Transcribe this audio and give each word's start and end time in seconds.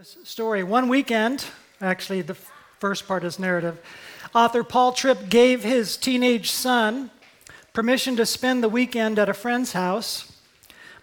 this 0.00 0.16
story. 0.24 0.62
One 0.62 0.88
weekend, 0.88 1.44
actually, 1.78 2.22
the 2.22 2.32
first 2.78 3.06
part 3.06 3.22
is 3.22 3.38
narrative, 3.38 3.78
author 4.34 4.64
Paul 4.64 4.92
Tripp 4.92 5.28
gave 5.28 5.62
his 5.62 5.98
teenage 5.98 6.50
son 6.50 7.10
permission 7.74 8.16
to 8.16 8.24
spend 8.24 8.62
the 8.62 8.70
weekend 8.70 9.18
at 9.18 9.28
a 9.28 9.34
friend's 9.34 9.72
house. 9.72 10.32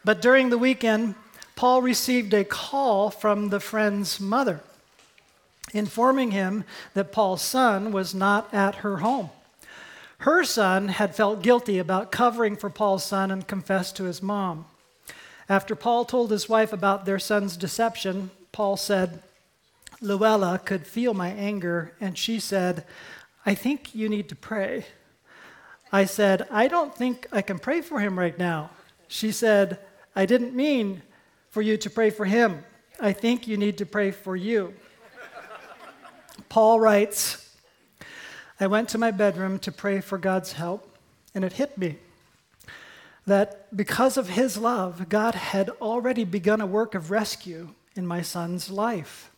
But 0.03 0.19
during 0.19 0.49
the 0.49 0.57
weekend, 0.57 1.13
Paul 1.55 1.83
received 1.83 2.33
a 2.33 2.43
call 2.43 3.11
from 3.11 3.49
the 3.49 3.59
friend's 3.59 4.19
mother 4.19 4.61
informing 5.73 6.31
him 6.31 6.63
that 6.95 7.11
Paul's 7.11 7.43
son 7.43 7.91
was 7.91 8.15
not 8.15 8.51
at 8.51 8.77
her 8.77 8.97
home. 8.97 9.29
Her 10.19 10.43
son 10.43 10.87
had 10.87 11.15
felt 11.15 11.43
guilty 11.43 11.77
about 11.77 12.11
covering 12.11 12.55
for 12.55 12.71
Paul's 12.71 13.05
son 13.05 13.29
and 13.29 13.47
confessed 13.47 13.95
to 13.97 14.05
his 14.05 14.23
mom. 14.23 14.65
After 15.47 15.75
Paul 15.75 16.03
told 16.03 16.31
his 16.31 16.49
wife 16.49 16.73
about 16.73 17.05
their 17.05 17.19
son's 17.19 17.57
deception, 17.57 18.31
Paul 18.57 18.75
said, 18.75 19.21
Luella 20.01 20.57
could 20.57 20.87
feel 20.87 21.13
my 21.13 21.29
anger, 21.29 21.93
and 22.01 22.17
she 22.17 22.39
said, 22.39 22.85
I 23.45 23.53
think 23.53 23.93
you 23.93 24.09
need 24.09 24.29
to 24.29 24.35
pray. 24.35 24.87
I 25.91 26.05
said, 26.05 26.47
I 26.49 26.67
don't 26.67 26.91
think 26.95 27.27
I 27.31 27.43
can 27.43 27.59
pray 27.59 27.81
for 27.81 27.99
him 27.99 28.17
right 28.17 28.35
now. 28.35 28.71
She 29.07 29.31
said, 29.31 29.77
I 30.15 30.25
didn't 30.25 30.55
mean 30.55 31.03
for 31.51 31.61
you 31.61 31.77
to 31.77 31.87
pray 31.91 32.09
for 32.09 32.25
him. 32.25 32.63
I 32.99 33.13
think 33.13 33.47
you 33.47 33.57
need 33.57 33.77
to 33.77 33.85
pray 33.85 34.09
for 34.09 34.35
you. 34.35 34.73
Paul 36.49 36.79
writes, 36.79 37.53
I 38.59 38.65
went 38.65 38.89
to 38.89 38.97
my 38.97 39.11
bedroom 39.11 39.59
to 39.59 39.71
pray 39.71 40.01
for 40.01 40.17
God's 40.17 40.53
help, 40.53 40.97
and 41.35 41.45
it 41.45 41.53
hit 41.53 41.77
me 41.77 41.97
that 43.27 43.67
because 43.77 44.17
of 44.17 44.29
his 44.29 44.57
love, 44.57 45.09
God 45.09 45.35
had 45.35 45.69
already 45.79 46.23
begun 46.23 46.59
a 46.59 46.65
work 46.65 46.95
of 46.95 47.11
rescue 47.11 47.75
in 47.97 48.05
my 48.05 48.21
son's 48.21 48.69
life. 48.69 49.31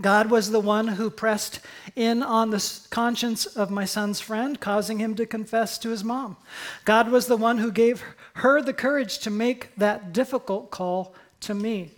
God 0.00 0.30
was 0.30 0.50
the 0.50 0.60
one 0.60 0.88
who 0.88 1.08
pressed 1.08 1.60
in 1.94 2.22
on 2.22 2.50
the 2.50 2.80
conscience 2.90 3.46
of 3.46 3.70
my 3.70 3.86
son's 3.86 4.20
friend, 4.20 4.60
causing 4.60 4.98
him 4.98 5.14
to 5.14 5.24
confess 5.24 5.78
to 5.78 5.88
his 5.88 6.04
mom. 6.04 6.36
God 6.84 7.10
was 7.10 7.26
the 7.26 7.36
one 7.36 7.58
who 7.58 7.72
gave 7.72 8.04
her 8.34 8.60
the 8.60 8.74
courage 8.74 9.18
to 9.20 9.30
make 9.30 9.74
that 9.76 10.12
difficult 10.12 10.70
call 10.70 11.14
to 11.40 11.54
me. 11.54 11.92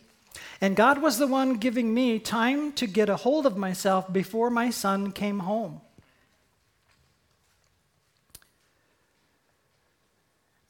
And 0.61 0.77
God 0.77 1.03
was 1.03 1.19
the 1.19 1.27
one 1.27 1.55
giving 1.55 1.93
me 1.93 2.19
time 2.19 2.73
to 2.73 2.87
get 2.87 3.09
a 3.09 3.17
hold 3.17 3.47
of 3.47 3.57
myself 3.57 4.13
before 4.13 4.51
my 4.51 4.71
son 4.71 5.11
came 5.11 5.41
home. 5.41 5.81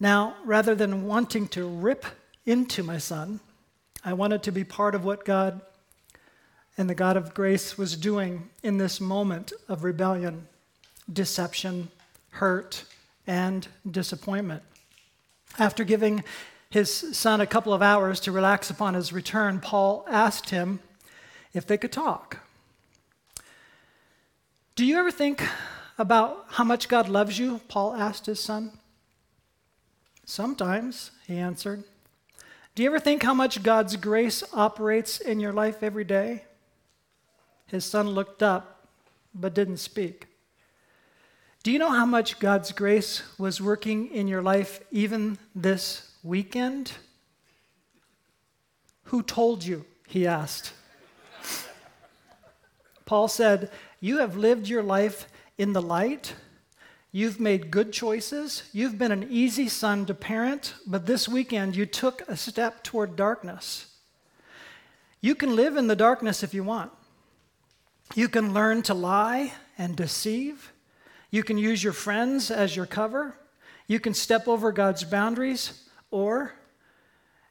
Now, 0.01 0.37
rather 0.45 0.75
than 0.75 1.07
wanting 1.07 1.49
to 1.49 1.67
rip 1.67 2.07
into 2.47 2.83
my 2.83 2.99
son, 2.99 3.41
I 4.09 4.15
wanted 4.15 4.43
to 4.45 4.53
be 4.53 4.65
part 4.65 4.95
of 4.95 5.05
what 5.05 5.27
God 5.27 5.61
and 6.79 6.89
the 6.89 6.95
God 6.95 7.19
of 7.19 7.35
grace 7.35 7.77
was 7.77 7.95
doing 7.95 8.49
in 8.63 8.79
this 8.79 9.03
moment 9.03 9.53
of 9.69 9.85
rebellion, 9.85 10.49
deception, 11.13 11.91
hurt, 12.31 12.85
and 13.27 13.69
disappointment. 13.91 14.63
After 15.59 15.85
giving 15.85 16.25
his 16.71 16.91
son 16.91 17.43
a 17.43 17.47
couple 17.47 17.75
of 17.75 17.83
hours 17.83 18.19
to 18.21 18.33
relax 18.33 18.71
upon 18.71 18.95
his 18.95 19.13
return, 19.13 19.61
Paul 19.61 20.07
asked 20.09 20.49
him 20.49 20.81
if 21.53 21.67
they 21.67 21.77
could 21.77 21.93
talk. 21.93 22.39
Do 24.75 24.87
you 24.87 24.97
ever 24.97 25.11
think 25.11 25.47
about 25.99 26.47
how 26.49 26.65
much 26.65 26.89
God 26.89 27.11
loves 27.11 27.39
you? 27.39 27.61
Paul 27.69 27.93
asked 27.93 28.25
his 28.25 28.41
son. 28.41 28.79
Sometimes, 30.25 31.11
he 31.27 31.37
answered. 31.37 31.85
Do 32.79 32.85
you 32.85 32.91
ever 32.91 33.01
think 33.01 33.25
how 33.25 33.35
much 33.35 33.65
God's 33.65 33.97
grace 33.97 34.45
operates 34.53 35.19
in 35.19 35.41
your 35.41 35.53
life 35.53 35.83
every 35.83 36.05
day? 36.05 36.45
His 37.67 37.85
son 37.85 38.11
looked 38.11 38.41
up 38.41 38.87
but 39.35 39.53
didn't 39.53 39.79
speak. 39.79 40.29
Do 41.65 41.73
you 41.73 41.81
know 41.81 41.91
how 41.91 42.07
much 42.07 42.39
God's 42.39 42.71
grace 42.71 43.25
was 43.37 43.61
working 43.61 44.13
in 44.13 44.29
your 44.29 44.43
life 44.43 44.81
even 44.93 45.39
this 45.57 46.13
weekend? 46.23 46.93
Who 49.07 49.25
told 49.25 49.65
you? 49.65 49.85
He 50.07 50.25
asked. 50.25 50.73
Paul 53.07 53.27
said, 53.27 53.73
You 53.99 54.19
have 54.19 54.37
lived 54.37 54.69
your 54.69 54.85
life 54.85 55.27
in 55.59 55.73
the 55.73 55.83
light. 55.83 56.33
You've 57.11 57.41
made 57.41 57.71
good 57.71 57.93
choices. 57.93 58.65
You've 58.73 58.99
been 58.99 59.13
an 59.13 59.27
easy 59.31 59.69
son 59.69 60.07
to 60.07 60.15
parent, 60.15 60.75
but 60.87 61.07
this 61.07 61.29
weekend 61.29 61.75
you 61.75 61.87
took 61.87 62.23
a 62.29 62.37
step 62.37 62.85
toward 62.85 63.17
darkness. 63.17 63.87
You 65.21 65.35
can 65.35 65.57
live 65.57 65.77
in 65.77 65.87
the 65.87 65.97
darkness 65.97 66.43
if 66.43 66.55
you 66.55 66.63
want. 66.63 66.93
You 68.15 68.29
can 68.29 68.55
learn 68.55 68.83
to 68.83 68.95
lie 68.95 69.53
and 69.77 69.97
deceive. 69.97 70.73
You 71.31 71.43
can 71.43 71.59
use 71.59 71.83
your 71.83 71.93
friends 71.93 72.51
as 72.51 72.77
your 72.77 72.87
cover. 72.87 73.37
You 73.87 74.01
can 74.01 74.15
step 74.15 74.47
over 74.47 74.71
God's 74.71 75.05
boundaries. 75.05 75.89
Or 76.11 76.53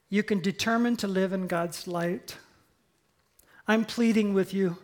you 0.09 0.23
can 0.23 0.39
determine 0.39 0.95
to 0.97 1.07
live 1.07 1.33
in 1.33 1.47
God's 1.47 1.87
light. 1.87 2.37
I'm 3.67 3.85
pleading 3.85 4.33
with 4.33 4.53
you 4.53 4.77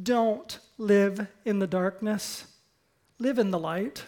don't 0.00 0.58
live 0.78 1.26
in 1.44 1.58
the 1.58 1.66
darkness, 1.66 2.46
live 3.20 3.38
in 3.38 3.50
the 3.50 3.58
light. 3.58 4.04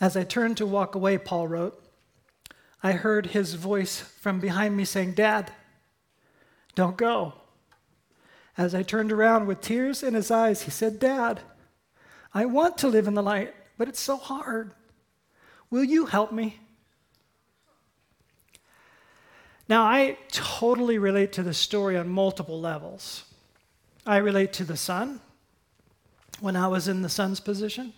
As 0.00 0.16
I 0.16 0.22
turned 0.22 0.56
to 0.56 0.66
walk 0.66 0.94
away, 0.94 1.18
Paul 1.18 1.48
wrote, 1.48 1.82
I 2.82 2.92
heard 2.92 3.26
his 3.26 3.54
voice 3.54 4.00
from 4.00 4.40
behind 4.40 4.76
me 4.76 4.84
saying, 4.84 5.12
Dad, 5.12 5.52
don't 6.74 6.96
go. 6.96 7.34
As 8.56 8.74
I 8.74 8.82
turned 8.82 9.12
around 9.12 9.46
with 9.46 9.60
tears 9.60 10.02
in 10.02 10.14
his 10.14 10.30
eyes, 10.30 10.62
he 10.62 10.70
said, 10.70 10.98
Dad, 10.98 11.40
I 12.32 12.44
want 12.44 12.78
to 12.78 12.88
live 12.88 13.06
in 13.06 13.14
the 13.14 13.22
light, 13.22 13.54
but 13.76 13.88
it's 13.88 14.00
so 14.00 14.16
hard. 14.16 14.72
Will 15.70 15.84
you 15.84 16.06
help 16.06 16.32
me? 16.32 16.60
Now, 19.68 19.84
I 19.84 20.18
totally 20.30 20.98
relate 20.98 21.32
to 21.32 21.42
the 21.42 21.54
story 21.54 21.96
on 21.96 22.08
multiple 22.08 22.60
levels. 22.60 23.24
I 24.06 24.18
relate 24.18 24.52
to 24.54 24.64
the 24.64 24.76
son 24.76 25.20
when 26.42 26.56
I 26.56 26.66
was 26.66 26.88
in 26.88 27.02
the 27.02 27.08
son's 27.08 27.38
position. 27.38 27.92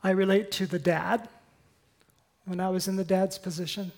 I 0.00 0.10
relate 0.10 0.52
to 0.52 0.66
the 0.66 0.78
dad 0.78 1.28
when 2.44 2.60
I 2.60 2.68
was 2.68 2.86
in 2.86 2.94
the 2.94 3.04
dad's 3.04 3.36
position. 3.36 3.90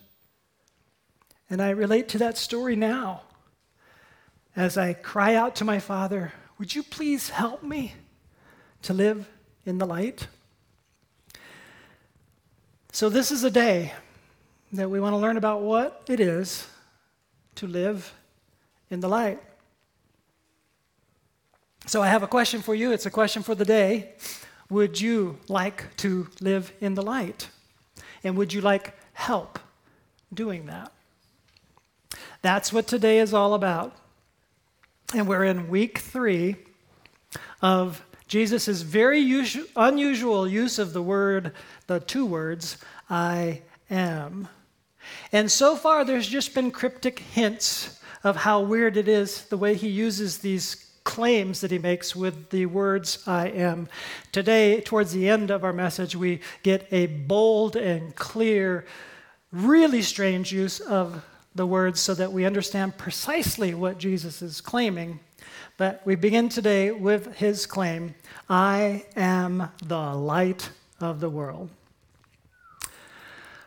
And 1.51 1.61
I 1.61 1.71
relate 1.71 2.09
to 2.09 2.19
that 2.19 2.39
story 2.39 2.77
now 2.77 3.21
as 4.57 4.79
I 4.79 4.95
cry 4.95 5.35
out 5.35 5.57
to 5.57 5.65
my 5.65 5.79
father, 5.79 6.33
Would 6.59 6.75
you 6.75 6.83
please 6.83 7.29
help 7.29 7.63
me 7.63 7.95
to 8.83 8.95
live 8.95 9.29
in 9.67 9.77
the 9.77 9.87
light? 9.87 10.27
So, 12.93 13.11
this 13.11 13.31
is 13.31 13.45
a 13.45 13.51
day 13.51 13.93
that 14.73 14.89
we 14.89 15.01
want 15.01 15.13
to 15.13 15.19
learn 15.19 15.37
about 15.37 15.61
what 15.61 16.03
it 16.09 16.19
is 16.19 16.67
to 17.57 17.67
live 17.67 18.15
in 18.89 19.01
the 19.01 19.09
light. 19.09 19.39
So, 21.87 22.03
I 22.03 22.09
have 22.09 22.23
a 22.23 22.29
question 22.29 22.61
for 22.61 22.75
you. 22.75 22.93
It's 22.93 23.07
a 23.07 23.11
question 23.11 23.43
for 23.43 23.55
the 23.55 23.65
day. 23.65 24.13
Would 24.69 25.01
you 25.01 25.39
like 25.49 25.97
to 25.97 26.29
live 26.41 26.73
in 26.81 26.95
the 26.95 27.03
light? 27.03 27.49
And 28.23 28.37
would 28.37 28.53
you 28.53 28.61
like 28.61 28.95
help 29.15 29.59
doing 30.33 30.67
that? 30.67 30.93
That's 32.43 32.73
what 32.73 32.87
today 32.87 33.19
is 33.19 33.35
all 33.35 33.55
about. 33.55 33.97
And 35.15 35.27
we're 35.27 35.45
in 35.45 35.69
week 35.69 35.99
three 35.99 36.57
of 37.61 38.05
Jesus' 38.29 38.83
very 38.83 39.19
usu- 39.19 39.67
unusual 39.75 40.47
use 40.47 40.79
of 40.79 40.93
the 40.93 41.03
word, 41.03 41.53
the 41.89 41.99
two 41.99 42.25
words, 42.25 42.79
I 43.09 43.63
am. 43.91 44.47
And 45.33 45.51
so 45.51 45.75
far, 45.75 46.05
there's 46.05 46.29
just 46.29 46.55
been 46.55 46.71
cryptic 46.71 47.19
hints 47.19 47.99
of 48.23 48.37
how 48.37 48.61
weird 48.61 48.97
it 48.97 49.09
is 49.09 49.47
the 49.47 49.57
way 49.57 49.75
he 49.75 49.89
uses 49.89 50.39
these 50.39 50.90
claims 51.11 51.61
that 51.61 51.71
he 51.71 51.79
makes 51.79 52.15
with 52.15 52.51
the 52.51 52.67
words 52.67 53.23
I 53.27 53.49
am. 53.49 53.89
Today, 54.33 54.81
towards 54.81 55.13
the 55.13 55.29
end 55.29 55.51
of 55.51 55.65
our 55.65 55.73
message, 55.73 56.15
we 56.15 56.41
get 56.63 56.87
a 56.93 57.07
bold 57.07 57.77
and 57.77 58.15
clear, 58.15 58.85
really 59.51 60.03
strange 60.03 60.53
use 60.53 60.81
of 60.81 61.25
the 61.55 61.67
words 61.67 61.99
so 62.01 62.15
that 62.15 62.33
we 62.33 62.45
understand 62.45 62.97
precisely 62.97 63.75
what 63.75 63.99
Jesus 63.99 64.41
is 64.41 64.61
claiming 64.61 65.19
but 65.81 66.03
we 66.05 66.15
begin 66.15 66.51
today 66.51 66.91
with 66.91 67.37
his 67.37 67.65
claim 67.65 68.15
I 68.51 69.07
am 69.17 69.71
the 69.83 70.13
light 70.15 70.69
of 71.01 71.21
the 71.21 71.31
world. 71.31 71.71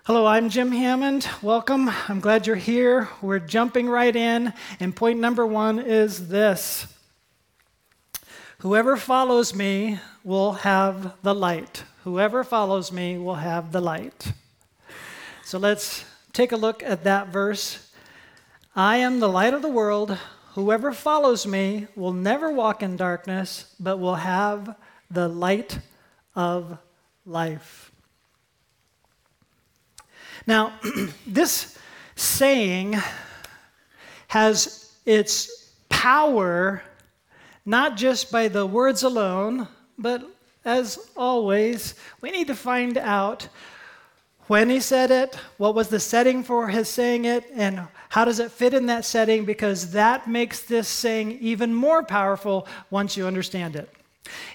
Hello, 0.04 0.28
I'm 0.28 0.50
Jim 0.50 0.72
Hammond. 0.72 1.28
Welcome. 1.42 1.90
I'm 2.08 2.20
glad 2.20 2.46
you're 2.46 2.56
here. 2.56 3.10
We're 3.24 3.40
jumping 3.40 3.90
right 3.90 4.16
in. 4.16 4.54
And 4.80 4.96
point 4.96 5.20
number 5.20 5.48
one 5.48 5.80
is 5.80 6.28
this 6.28 6.86
Whoever 8.64 8.96
follows 8.96 9.54
me 9.54 10.00
will 10.24 10.54
have 10.54 11.22
the 11.22 11.36
light. 11.36 11.84
Whoever 12.06 12.46
follows 12.46 12.94
me 12.94 13.18
will 13.18 13.36
have 13.36 13.74
the 13.74 13.82
light. 13.82 14.32
So 15.44 15.60
let's 15.60 16.06
take 16.32 16.54
a 16.54 16.56
look 16.56 16.82
at 16.82 17.04
that 17.04 17.28
verse 17.28 17.92
I 18.74 18.96
am 19.00 19.20
the 19.20 19.28
light 19.28 19.54
of 19.54 19.64
the 19.64 19.68
world. 19.68 20.18
Whoever 20.54 20.94
follows 20.94 21.46
me 21.46 21.88
will 21.98 22.14
never 22.14 22.54
walk 22.54 22.82
in 22.82 22.96
darkness, 22.96 23.76
but 23.82 23.98
will 23.98 24.16
have 24.16 24.78
the 25.12 25.28
light 25.28 25.80
of 26.34 26.78
life. 27.26 27.92
Now, 30.48 30.72
this 31.28 31.78
saying 32.16 32.96
has 34.30 34.94
its 35.06 35.74
power 35.90 36.82
not 37.66 37.98
just 37.98 38.32
by 38.32 38.48
the 38.48 38.66
words 38.66 39.04
alone, 39.04 39.68
but 39.98 40.30
as 40.66 40.98
always, 41.16 41.96
we 42.22 42.32
need 42.32 42.48
to 42.48 42.56
find 42.56 42.98
out 42.98 43.48
when 44.48 44.70
he 44.70 44.80
said 44.80 45.10
it, 45.10 45.36
what 45.58 45.74
was 45.74 45.88
the 45.88 46.00
setting 46.00 46.44
for 46.44 46.68
his 46.68 46.90
saying 46.90 47.26
it, 47.26 47.46
and 47.54 47.82
how 48.10 48.26
does 48.26 48.40
it 48.40 48.52
fit 48.52 48.74
in 48.74 48.88
that 48.88 49.06
setting, 49.06 49.46
because 49.46 49.92
that 49.92 50.28
makes 50.28 50.62
this 50.62 50.88
saying 50.88 51.32
even 51.40 51.74
more 51.74 52.04
powerful 52.04 52.68
once 52.90 53.16
you 53.16 53.26
understand 53.26 53.76
it. 53.76 53.90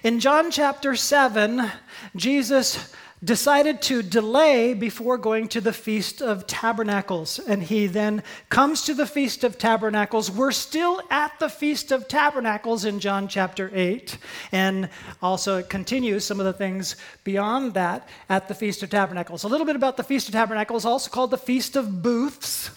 In 0.03 0.19
John 0.19 0.51
chapter 0.51 0.95
7, 0.95 1.71
Jesus 2.15 2.93
decided 3.23 3.81
to 3.81 4.01
delay 4.01 4.73
before 4.73 5.17
going 5.17 5.47
to 5.49 5.61
the 5.61 5.73
Feast 5.73 6.21
of 6.21 6.47
Tabernacles. 6.47 7.39
And 7.39 7.63
he 7.63 7.87
then 7.87 8.23
comes 8.49 8.83
to 8.83 8.93
the 8.93 9.05
Feast 9.05 9.43
of 9.43 9.57
Tabernacles. 9.57 10.31
We're 10.31 10.51
still 10.51 11.01
at 11.09 11.37
the 11.39 11.49
Feast 11.49 11.91
of 11.91 12.07
Tabernacles 12.07 12.85
in 12.85 12.99
John 12.99 13.27
chapter 13.27 13.69
8. 13.73 14.17
And 14.51 14.89
also, 15.21 15.57
it 15.57 15.69
continues 15.69 16.23
some 16.25 16.39
of 16.39 16.45
the 16.45 16.53
things 16.53 16.95
beyond 17.23 17.73
that 17.73 18.07
at 18.29 18.47
the 18.47 18.55
Feast 18.55 18.83
of 18.83 18.89
Tabernacles. 18.89 19.43
A 19.43 19.47
little 19.47 19.65
bit 19.65 19.75
about 19.75 19.97
the 19.97 20.03
Feast 20.03 20.27
of 20.27 20.33
Tabernacles, 20.33 20.85
also 20.85 21.09
called 21.09 21.31
the 21.31 21.37
Feast 21.37 21.75
of 21.75 22.01
Booths. 22.01 22.71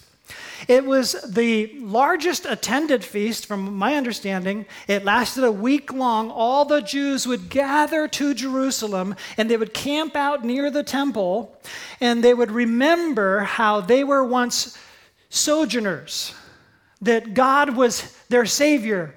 It 0.67 0.85
was 0.85 1.13
the 1.27 1.77
largest 1.79 2.45
attended 2.45 3.03
feast, 3.03 3.45
from 3.45 3.75
my 3.75 3.95
understanding. 3.95 4.65
It 4.87 5.05
lasted 5.05 5.43
a 5.43 5.51
week 5.51 5.91
long. 5.91 6.31
All 6.31 6.65
the 6.65 6.81
Jews 6.81 7.27
would 7.27 7.49
gather 7.49 8.07
to 8.07 8.33
Jerusalem 8.33 9.15
and 9.37 9.49
they 9.49 9.57
would 9.57 9.73
camp 9.73 10.15
out 10.15 10.43
near 10.43 10.69
the 10.69 10.83
temple 10.83 11.57
and 11.99 12.23
they 12.23 12.33
would 12.33 12.51
remember 12.51 13.41
how 13.41 13.81
they 13.81 14.03
were 14.03 14.23
once 14.23 14.77
sojourners, 15.29 16.33
that 17.01 17.33
God 17.33 17.75
was 17.75 18.15
their 18.29 18.45
Savior 18.45 19.15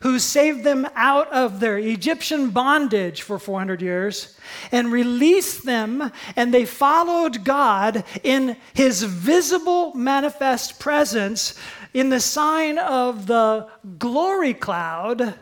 who 0.00 0.18
saved 0.18 0.64
them 0.64 0.86
out 0.94 1.30
of 1.32 1.60
their 1.60 1.78
Egyptian 1.78 2.50
bondage 2.50 3.22
for 3.22 3.38
400 3.38 3.82
years 3.82 4.36
and 4.72 4.92
released 4.92 5.64
them, 5.64 6.12
and 6.34 6.52
they 6.52 6.64
followed 6.64 7.44
God 7.44 8.04
in 8.22 8.56
his 8.74 9.02
visible, 9.02 9.94
manifest 9.94 10.78
presence 10.78 11.54
in 11.94 12.10
the 12.10 12.20
sign 12.20 12.78
of 12.78 13.26
the 13.26 13.68
glory 13.98 14.54
cloud 14.54 15.34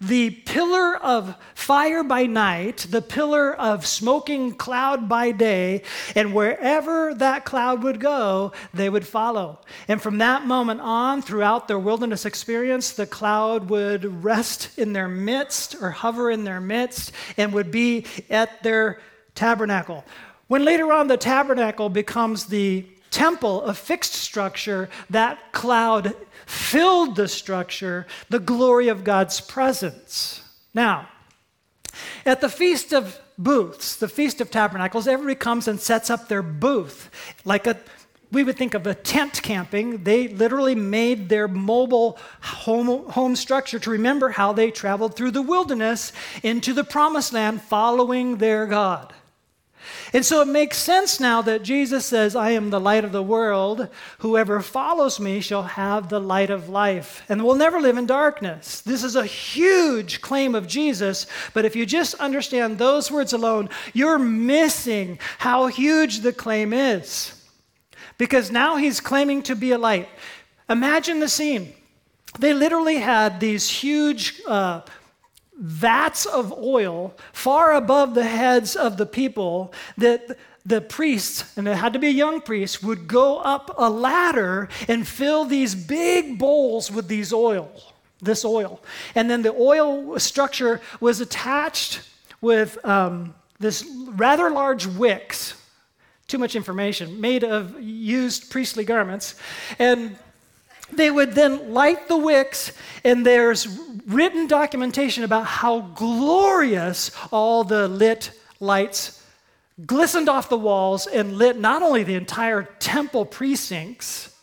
the 0.00 0.30
pillar 0.30 0.96
of 0.96 1.36
fire 1.54 2.02
by 2.02 2.26
night, 2.26 2.86
the 2.90 3.02
pillar 3.02 3.54
of 3.54 3.86
smoking 3.86 4.52
cloud 4.52 5.08
by 5.08 5.30
day, 5.30 5.82
and 6.14 6.34
wherever 6.34 7.14
that 7.14 7.44
cloud 7.44 7.82
would 7.82 8.00
go, 8.00 8.52
they 8.72 8.88
would 8.88 9.06
follow. 9.06 9.60
And 9.88 10.00
from 10.00 10.18
that 10.18 10.46
moment 10.46 10.80
on, 10.80 11.22
throughout 11.22 11.68
their 11.68 11.78
wilderness 11.78 12.26
experience, 12.26 12.92
the 12.92 13.06
cloud 13.06 13.70
would 13.70 14.24
rest 14.24 14.78
in 14.78 14.92
their 14.92 15.08
midst 15.08 15.76
or 15.80 15.90
hover 15.90 16.30
in 16.30 16.44
their 16.44 16.60
midst 16.60 17.12
and 17.36 17.52
would 17.52 17.70
be 17.70 18.06
at 18.30 18.62
their 18.62 19.00
tabernacle. 19.34 20.04
When 20.48 20.64
later 20.64 20.92
on 20.92 21.08
the 21.08 21.16
tabernacle 21.16 21.88
becomes 21.88 22.46
the 22.46 22.86
temple, 23.10 23.62
a 23.62 23.72
fixed 23.72 24.12
structure, 24.14 24.88
that 25.08 25.52
cloud 25.52 26.14
filled 26.46 27.16
the 27.16 27.28
structure, 27.28 28.06
the 28.28 28.38
glory 28.38 28.88
of 28.88 29.04
God's 29.04 29.40
presence. 29.40 30.42
Now, 30.72 31.08
at 32.26 32.40
the 32.40 32.48
Feast 32.48 32.92
of 32.92 33.20
Booths, 33.38 33.96
the 33.96 34.08
Feast 34.08 34.40
of 34.40 34.50
Tabernacles, 34.50 35.06
everybody 35.06 35.34
comes 35.34 35.68
and 35.68 35.80
sets 35.80 36.10
up 36.10 36.28
their 36.28 36.42
booth. 36.42 37.10
Like 37.44 37.66
a, 37.66 37.78
we 38.32 38.44
would 38.44 38.56
think 38.56 38.74
of 38.74 38.86
a 38.86 38.94
tent 38.94 39.40
camping. 39.42 40.04
They 40.04 40.28
literally 40.28 40.74
made 40.74 41.28
their 41.28 41.48
mobile 41.48 42.18
home, 42.40 43.08
home 43.10 43.36
structure 43.36 43.78
to 43.78 43.90
remember 43.90 44.30
how 44.30 44.52
they 44.52 44.70
traveled 44.70 45.16
through 45.16 45.32
the 45.32 45.42
wilderness 45.42 46.12
into 46.42 46.72
the 46.72 46.84
promised 46.84 47.32
land 47.32 47.62
following 47.62 48.38
their 48.38 48.66
God. 48.66 49.12
And 50.12 50.24
so 50.24 50.40
it 50.40 50.48
makes 50.48 50.78
sense 50.78 51.20
now 51.20 51.42
that 51.42 51.62
Jesus 51.62 52.06
says, 52.06 52.36
I 52.36 52.50
am 52.50 52.70
the 52.70 52.80
light 52.80 53.04
of 53.04 53.12
the 53.12 53.22
world. 53.22 53.88
Whoever 54.18 54.60
follows 54.60 55.18
me 55.18 55.40
shall 55.40 55.62
have 55.62 56.08
the 56.08 56.20
light 56.20 56.50
of 56.50 56.68
life 56.68 57.22
and 57.28 57.42
will 57.42 57.54
never 57.54 57.80
live 57.80 57.96
in 57.96 58.06
darkness. 58.06 58.80
This 58.80 59.02
is 59.02 59.16
a 59.16 59.26
huge 59.26 60.20
claim 60.20 60.54
of 60.54 60.66
Jesus, 60.66 61.26
but 61.52 61.64
if 61.64 61.74
you 61.74 61.86
just 61.86 62.14
understand 62.14 62.78
those 62.78 63.10
words 63.10 63.32
alone, 63.32 63.68
you're 63.92 64.18
missing 64.18 65.18
how 65.38 65.66
huge 65.66 66.20
the 66.20 66.32
claim 66.32 66.72
is. 66.72 67.40
Because 68.18 68.50
now 68.50 68.76
he's 68.76 69.00
claiming 69.00 69.42
to 69.44 69.56
be 69.56 69.72
a 69.72 69.78
light. 69.78 70.08
Imagine 70.68 71.20
the 71.20 71.28
scene. 71.28 71.72
They 72.38 72.52
literally 72.52 72.96
had 72.96 73.40
these 73.40 73.68
huge 73.68 74.40
uh, 74.46 74.80
vats 75.58 76.26
of 76.26 76.52
oil 76.52 77.14
far 77.32 77.74
above 77.74 78.14
the 78.14 78.24
heads 78.24 78.76
of 78.76 78.96
the 78.96 79.06
people 79.06 79.72
that 79.96 80.36
the 80.66 80.80
priests, 80.80 81.56
and 81.56 81.68
it 81.68 81.76
had 81.76 81.92
to 81.92 81.98
be 81.98 82.06
a 82.08 82.10
young 82.10 82.40
priest, 82.40 82.82
would 82.82 83.06
go 83.06 83.38
up 83.38 83.74
a 83.76 83.90
ladder 83.90 84.68
and 84.88 85.06
fill 85.06 85.44
these 85.44 85.74
big 85.74 86.38
bowls 86.38 86.90
with 86.90 87.06
these 87.06 87.32
oil, 87.32 87.70
this 88.22 88.44
oil. 88.44 88.80
And 89.14 89.30
then 89.30 89.42
the 89.42 89.52
oil 89.52 90.18
structure 90.18 90.80
was 91.00 91.20
attached 91.20 92.00
with 92.40 92.82
um, 92.84 93.34
this 93.58 93.86
rather 94.06 94.50
large 94.50 94.86
wicks, 94.86 95.54
too 96.26 96.38
much 96.38 96.56
information, 96.56 97.20
made 97.20 97.44
of 97.44 97.78
used 97.80 98.50
priestly 98.50 98.84
garments. 98.84 99.34
And 99.78 100.16
they 100.92 101.10
would 101.10 101.32
then 101.32 101.72
light 101.72 102.08
the 102.08 102.16
wicks, 102.16 102.72
and 103.04 103.24
there's 103.24 103.66
written 104.06 104.46
documentation 104.46 105.24
about 105.24 105.46
how 105.46 105.80
glorious 105.80 107.10
all 107.32 107.64
the 107.64 107.88
lit 107.88 108.30
lights 108.60 109.22
glistened 109.86 110.28
off 110.28 110.48
the 110.48 110.58
walls 110.58 111.06
and 111.06 111.36
lit 111.36 111.58
not 111.58 111.82
only 111.82 112.02
the 112.02 112.14
entire 112.14 112.62
temple 112.78 113.24
precincts, 113.24 114.34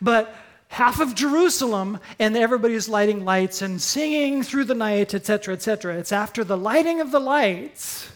but 0.00 0.34
half 0.68 1.00
of 1.00 1.14
Jerusalem, 1.14 1.98
and 2.18 2.36
everybody's 2.36 2.88
lighting 2.88 3.24
lights 3.24 3.62
and 3.62 3.80
singing 3.80 4.42
through 4.42 4.64
the 4.64 4.74
night, 4.74 5.14
etc., 5.14 5.54
etc. 5.54 5.96
It's 5.96 6.12
after 6.12 6.44
the 6.44 6.58
lighting 6.58 7.00
of 7.00 7.10
the 7.10 7.20
lights, 7.20 8.10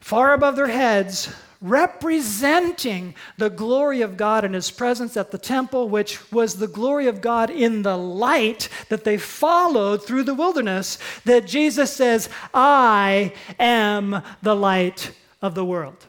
far 0.00 0.34
above 0.34 0.56
their 0.56 0.68
heads, 0.68 1.34
representing 1.60 3.14
the 3.36 3.50
glory 3.50 4.00
of 4.00 4.16
God 4.16 4.44
and 4.44 4.54
His 4.54 4.70
presence 4.70 5.16
at 5.16 5.30
the 5.30 5.38
temple, 5.38 5.88
which 5.88 6.30
was 6.30 6.56
the 6.56 6.68
glory 6.68 7.08
of 7.08 7.20
God 7.20 7.50
in 7.50 7.82
the 7.82 7.96
light 7.96 8.68
that 8.88 9.04
they 9.04 9.18
followed 9.18 10.04
through 10.04 10.22
the 10.22 10.34
wilderness, 10.34 10.98
that 11.24 11.46
Jesus 11.46 11.92
says, 11.92 12.28
I 12.54 13.32
am 13.58 14.22
the 14.42 14.54
light 14.54 15.12
of 15.42 15.54
the 15.54 15.64
world. 15.64 16.06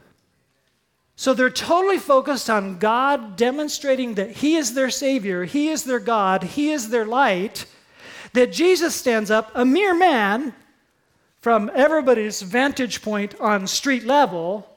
So 1.15 1.33
they're 1.33 1.49
totally 1.49 1.97
focused 1.97 2.49
on 2.49 2.77
God 2.77 3.35
demonstrating 3.35 4.13
that 4.15 4.31
He 4.31 4.55
is 4.55 4.73
their 4.73 4.89
Savior, 4.89 5.43
He 5.45 5.69
is 5.69 5.83
their 5.83 5.99
God, 5.99 6.43
He 6.43 6.71
is 6.71 6.89
their 6.89 7.05
light. 7.05 7.65
That 8.33 8.53
Jesus 8.53 8.93
stands 8.93 9.31
up, 9.31 9.51
a 9.55 9.65
mere 9.65 9.95
man, 9.95 10.53
from 11.41 11.71
everybody's 11.73 12.43
vantage 12.43 13.01
point 13.01 13.33
on 13.39 13.65
street 13.65 14.05
level, 14.05 14.68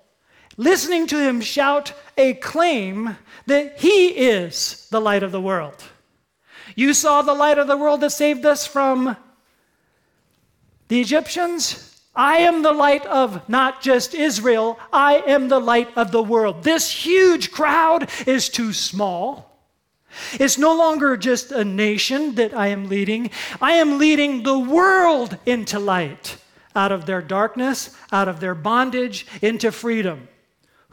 listening 0.57 1.07
to 1.09 1.19
him 1.19 1.41
shout 1.41 1.93
a 2.17 2.35
claim 2.35 3.17
that 3.47 3.81
he 3.81 4.09
is 4.09 4.87
the 4.91 5.01
light 5.01 5.23
of 5.23 5.33
the 5.33 5.41
world. 5.41 5.83
You 6.77 6.95
saw 6.95 7.23
the 7.23 7.35
light 7.35 7.59
of 7.59 7.67
the 7.67 7.77
world 7.77 8.01
that 8.01 8.11
saved 8.11 8.47
us 8.47 8.67
from 8.67 9.17
the 10.89 11.01
Egyptians. 11.01 12.01
I 12.15 12.39
am 12.39 12.63
the 12.63 12.73
light 12.73 13.07
of 13.07 13.49
not 13.49 13.81
just 13.81 14.15
Israel, 14.15 14.79
I 14.93 15.23
am 15.27 15.49
the 15.49 15.61
light 15.61 15.89
of 15.97 16.13
the 16.13 16.23
world. 16.23 16.63
This 16.63 16.91
huge 16.91 17.51
crowd 17.51 18.11
is 18.27 18.49
too 18.49 18.73
small. 18.73 19.51
It's 20.35 20.59
no 20.59 20.77
longer 20.77 21.17
just 21.17 21.53
a 21.53 21.65
nation 21.65 22.35
that 22.35 22.53
I 22.53 22.67
am 22.67 22.89
leading. 22.89 23.31
I 23.63 23.73
am 23.73 23.99
leading 23.99 24.43
the 24.43 24.59
world 24.59 25.39
into 25.47 25.79
light, 25.79 26.37
out 26.77 26.93
of 26.93 27.07
their 27.07 27.23
darkness, 27.23 27.97
out 28.13 28.29
of 28.29 28.41
their 28.41 28.55
bondage, 28.55 29.27
into 29.41 29.73
freedom. 29.73 30.29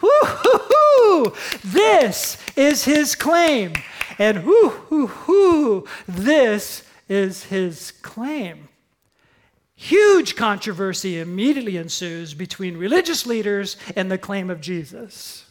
Whoo-hoo-hoo! 0.02 1.34
This 1.64 2.38
is 2.56 2.86
his 2.86 3.16
claim. 3.16 3.74
And 4.18 4.46
whoo-hoo-hoo! 4.46 5.86
This 6.08 6.84
is 7.08 7.46
his 7.46 7.92
claim. 8.02 8.70
Huge 9.76 10.36
controversy 10.36 11.20
immediately 11.20 11.78
ensues 11.78 12.34
between 12.34 12.76
religious 12.78 13.26
leaders 13.26 13.78
and 13.96 14.12
the 14.12 14.18
claim 14.18 14.50
of 14.50 14.60
Jesus. 14.60 15.46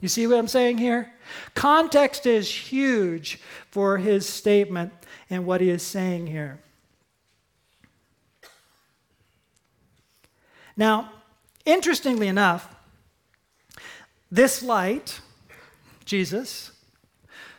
You 0.00 0.08
see 0.08 0.26
what 0.26 0.38
I'm 0.38 0.48
saying 0.48 0.78
here? 0.78 1.12
Context 1.54 2.26
is 2.26 2.50
huge 2.50 3.40
for 3.70 3.98
his 3.98 4.28
statement 4.28 4.92
and 5.30 5.46
what 5.46 5.60
he 5.60 5.70
is 5.70 5.82
saying 5.82 6.26
here. 6.26 6.60
Now, 10.76 11.10
interestingly 11.64 12.28
enough, 12.28 12.72
this 14.30 14.62
light, 14.62 15.20
Jesus, 16.04 16.72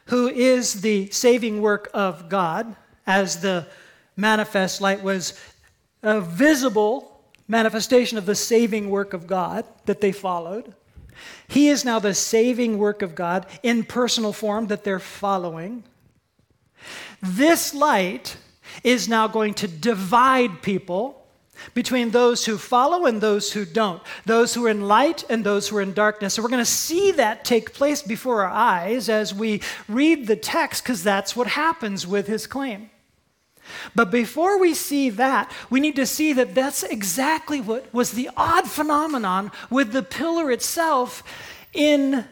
who 0.05 0.27
is 0.27 0.81
the 0.81 1.09
saving 1.09 1.61
work 1.61 1.89
of 1.93 2.29
God, 2.29 2.75
as 3.05 3.41
the 3.41 3.67
manifest 4.15 4.81
light 4.81 5.01
was 5.01 5.39
a 6.03 6.21
visible 6.21 7.23
manifestation 7.47 8.17
of 8.17 8.25
the 8.25 8.35
saving 8.35 8.89
work 8.89 9.13
of 9.13 9.27
God 9.27 9.65
that 9.85 10.01
they 10.01 10.11
followed. 10.11 10.75
He 11.47 11.69
is 11.69 11.83
now 11.83 11.99
the 11.99 12.13
saving 12.13 12.77
work 12.77 13.01
of 13.01 13.15
God 13.15 13.45
in 13.63 13.83
personal 13.83 14.31
form 14.31 14.67
that 14.67 14.83
they're 14.83 14.99
following. 14.99 15.83
This 17.21 17.73
light 17.73 18.37
is 18.83 19.09
now 19.09 19.27
going 19.27 19.55
to 19.55 19.67
divide 19.67 20.61
people 20.61 21.18
between 21.73 22.11
those 22.11 22.45
who 22.45 22.57
follow 22.57 23.05
and 23.05 23.21
those 23.21 23.53
who 23.53 23.65
don't, 23.65 24.01
those 24.25 24.53
who 24.53 24.65
are 24.65 24.69
in 24.69 24.87
light 24.87 25.23
and 25.29 25.43
those 25.43 25.69
who 25.69 25.77
are 25.77 25.81
in 25.81 25.93
darkness. 25.93 26.33
So 26.33 26.41
we're 26.41 26.49
going 26.49 26.59
to 26.59 26.65
see 26.65 27.11
that 27.13 27.45
take 27.45 27.73
place 27.73 28.01
before 28.01 28.43
our 28.43 28.51
eyes 28.51 29.09
as 29.09 29.33
we 29.33 29.61
read 29.87 30.27
the 30.27 30.35
text, 30.35 30.83
because 30.83 31.03
that's 31.03 31.35
what 31.35 31.47
happens 31.47 32.05
with 32.05 32.27
his 32.27 32.47
claim. 32.47 32.89
But 33.93 34.11
before 34.11 34.59
we 34.59 34.73
see 34.73 35.09
that, 35.11 35.51
we 35.69 35.79
need 35.79 35.95
to 35.97 36.05
see 36.05 36.33
that 36.33 36.55
that's 36.55 36.83
exactly 36.83 37.61
what 37.61 37.93
was 37.93 38.11
the 38.11 38.29
odd 38.35 38.67
phenomenon 38.67 39.51
with 39.69 39.91
the 39.91 40.03
pillar 40.03 40.51
itself 40.51 41.23
in 41.73 42.25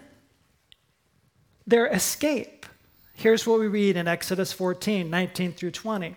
their 1.65 1.88
escape. 1.88 2.65
Here's 3.13 3.46
what 3.46 3.60
we 3.60 3.67
read 3.67 3.98
in 3.98 4.07
Exodus 4.07 4.53
14 4.53 5.10
19 5.10 5.53
through 5.53 5.72
20. 5.72 6.15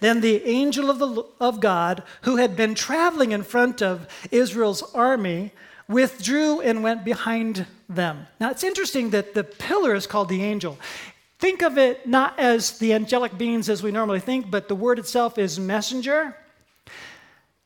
Then 0.00 0.20
the 0.20 0.44
angel 0.46 0.90
of, 0.90 0.98
the, 0.98 1.24
of 1.40 1.60
God, 1.60 2.02
who 2.22 2.36
had 2.36 2.56
been 2.56 2.74
traveling 2.74 3.32
in 3.32 3.42
front 3.42 3.82
of 3.82 4.06
Israel's 4.30 4.82
army, 4.94 5.52
withdrew 5.88 6.60
and 6.60 6.82
went 6.82 7.04
behind 7.04 7.66
them. 7.88 8.26
Now 8.38 8.50
it's 8.50 8.64
interesting 8.64 9.10
that 9.10 9.34
the 9.34 9.44
pillar 9.44 9.94
is 9.94 10.06
called 10.06 10.28
the 10.28 10.44
angel. 10.44 10.78
Think 11.40 11.62
of 11.62 11.78
it 11.78 12.06
not 12.06 12.38
as 12.38 12.78
the 12.78 12.92
angelic 12.92 13.36
beings 13.36 13.68
as 13.68 13.82
we 13.82 13.90
normally 13.90 14.20
think, 14.20 14.50
but 14.50 14.68
the 14.68 14.76
word 14.76 14.98
itself 14.98 15.38
is 15.38 15.58
messenger. 15.58 16.36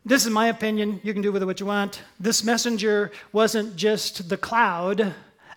This 0.07 0.25
is 0.25 0.31
my 0.31 0.49
opinion. 0.49 1.01
You 1.03 1.13
can 1.13 1.23
do 1.23 1.33
with 1.33 1.43
it 1.43 1.47
what 1.47 1.61
you 1.61 1.67
want. 1.67 2.03
This 2.21 2.45
messenger 2.45 3.11
wasn't 3.33 3.75
just 3.75 4.29
the 4.29 4.37
cloud 4.37 5.15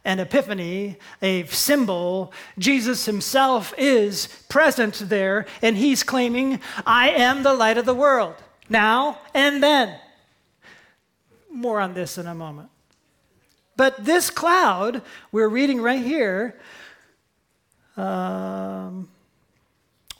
an 0.07 0.21
epiphany, 0.21 0.97
a 1.21 1.45
symbol. 1.47 2.31
Jesus 2.57 3.05
himself 3.05 3.73
is 3.77 4.27
present 4.47 4.95
there, 5.09 5.45
and 5.61 5.75
he's 5.75 6.01
claiming, 6.01 6.61
I 6.85 7.09
am 7.09 7.43
the 7.43 7.53
light 7.53 7.77
of 7.77 7.85
the 7.85 7.93
world, 7.93 8.35
now 8.69 9.19
and 9.33 9.61
then. 9.61 9.99
More 11.51 11.81
on 11.81 11.93
this 11.93 12.17
in 12.17 12.25
a 12.25 12.33
moment. 12.33 12.69
But 13.75 14.05
this 14.05 14.29
cloud, 14.29 15.01
we're 15.33 15.49
reading 15.49 15.81
right 15.81 16.01
here, 16.01 16.57
um, 17.97 19.09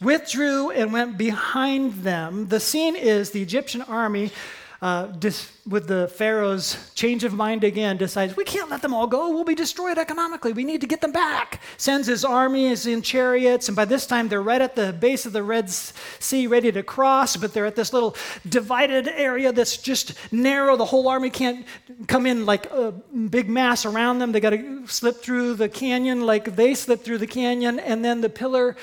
withdrew 0.02 0.72
and 0.72 0.92
went 0.92 1.18
behind 1.18 1.94
them. 2.04 2.50
The 2.50 2.60
scene 2.60 2.98
is 2.98 3.32
the 3.32 3.42
Egyptian 3.42 3.82
army 3.84 4.32
uh, 4.82 5.08
dis- 5.08 5.52
with 5.68 5.88
the 5.88 6.08
Pharaoh's 6.08 6.92
change 6.94 7.24
of 7.24 7.34
mind 7.34 7.64
again, 7.64 7.98
decides 7.98 8.36
we 8.36 8.44
can't 8.44 8.70
let 8.70 8.82
them 8.82 8.94
all 8.94 9.08
go. 9.08 9.32
We'll 9.32 9.44
be 9.44 9.56
destroyed 9.56 9.98
economically. 9.98 10.54
We 10.54 10.64
need 10.64 10.82
to 10.82 10.88
get 10.88 11.02
them 11.02 11.12
back. 11.12 11.62
Sends 11.78 12.08
his 12.08 12.24
armies 12.24 12.86
in 12.86 13.02
chariots, 13.02 13.70
and 13.70 13.76
by 13.76 13.86
this 13.86 14.06
time 14.06 14.28
they're 14.28 14.42
right 14.42 14.62
at 14.62 14.76
the 14.76 14.94
base 14.94 15.26
of 15.26 15.34
the 15.34 15.42
Red 15.42 15.70
Sea, 15.70 16.46
ready 16.48 16.72
to 16.72 16.84
cross. 16.84 17.36
But 17.36 17.54
they're 17.54 17.66
at 17.66 17.76
this 17.76 17.92
little 17.92 18.16
divided 18.48 19.08
area 19.08 19.52
that's 19.52 19.78
just 19.78 20.14
narrow. 20.32 20.78
The 20.78 20.86
whole 20.86 21.08
army 21.08 21.32
can't 21.32 21.66
come 22.08 22.28
in 22.28 22.46
like 22.46 22.68
a 22.68 22.92
big 22.92 23.50
mass 23.50 23.86
around 23.86 24.20
them. 24.20 24.32
They 24.32 24.40
got 24.40 24.52
to 24.52 24.88
slip 24.88 25.18
through 25.18 25.56
the 25.56 25.70
canyon 25.70 26.22
like 26.22 26.56
they 26.56 26.76
slipped 26.76 27.04
through 27.04 27.18
the 27.18 27.28
canyon, 27.28 27.80
and 27.80 28.06
then 28.06 28.22
the 28.22 28.30
pillar 28.30 28.76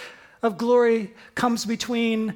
of 0.42 0.58
glory 0.58 1.14
comes 1.36 1.64
between 1.64 2.34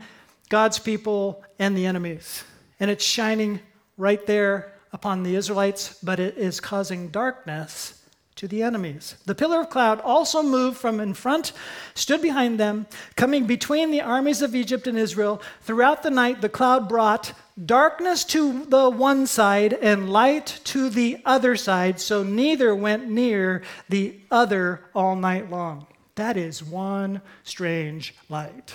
God's 0.48 0.78
people 0.78 1.42
and 1.58 1.76
the 1.76 1.84
enemies 1.84 2.44
and 2.80 2.90
it's 2.90 3.04
shining 3.04 3.61
right 3.97 4.25
there 4.26 4.73
upon 4.92 5.23
the 5.23 5.35
Israelites, 5.35 5.99
but 6.02 6.20
it 6.20 6.37
is 6.38 6.61
causing 6.61 7.08
darkness 7.08 7.94
to 8.38 8.47
the 8.47 8.62
enemies. 8.62 9.16
The 9.26 9.35
pillar 9.35 9.62
of 9.62 9.70
cloud 9.70 10.00
also 10.00 10.44
moved 10.44 10.78
from 10.78 11.00
in 11.00 11.12
front, 11.12 11.52
stood 11.94 12.23
behind 12.23 12.58
them, 12.58 12.87
coming 13.16 13.47
between 13.47 13.90
the 13.90 14.00
armies 14.00 14.42
of 14.42 14.54
Egypt 14.54 14.87
and 14.87 14.97
Israel. 14.97 15.42
Throughout 15.62 16.04
the 16.04 16.11
night, 16.11 16.40
the 16.40 16.49
cloud 16.49 16.88
brought 16.88 17.32
darkness 17.66 18.25
to 18.26 18.64
the 18.66 18.88
one 18.88 19.26
side 19.26 19.73
and 19.73 20.08
light 20.12 20.61
to 20.64 20.88
the 20.88 21.20
other 21.25 21.56
side, 21.56 22.00
so 22.00 22.23
neither 22.23 22.76
went 22.76 23.11
near 23.11 23.62
the 23.88 24.20
other 24.30 24.85
all 24.94 25.16
night 25.16 25.50
long. 25.50 25.88
That 26.14 26.37
is 26.37 26.62
one 26.62 27.20
strange 27.42 28.14
light. 28.28 28.75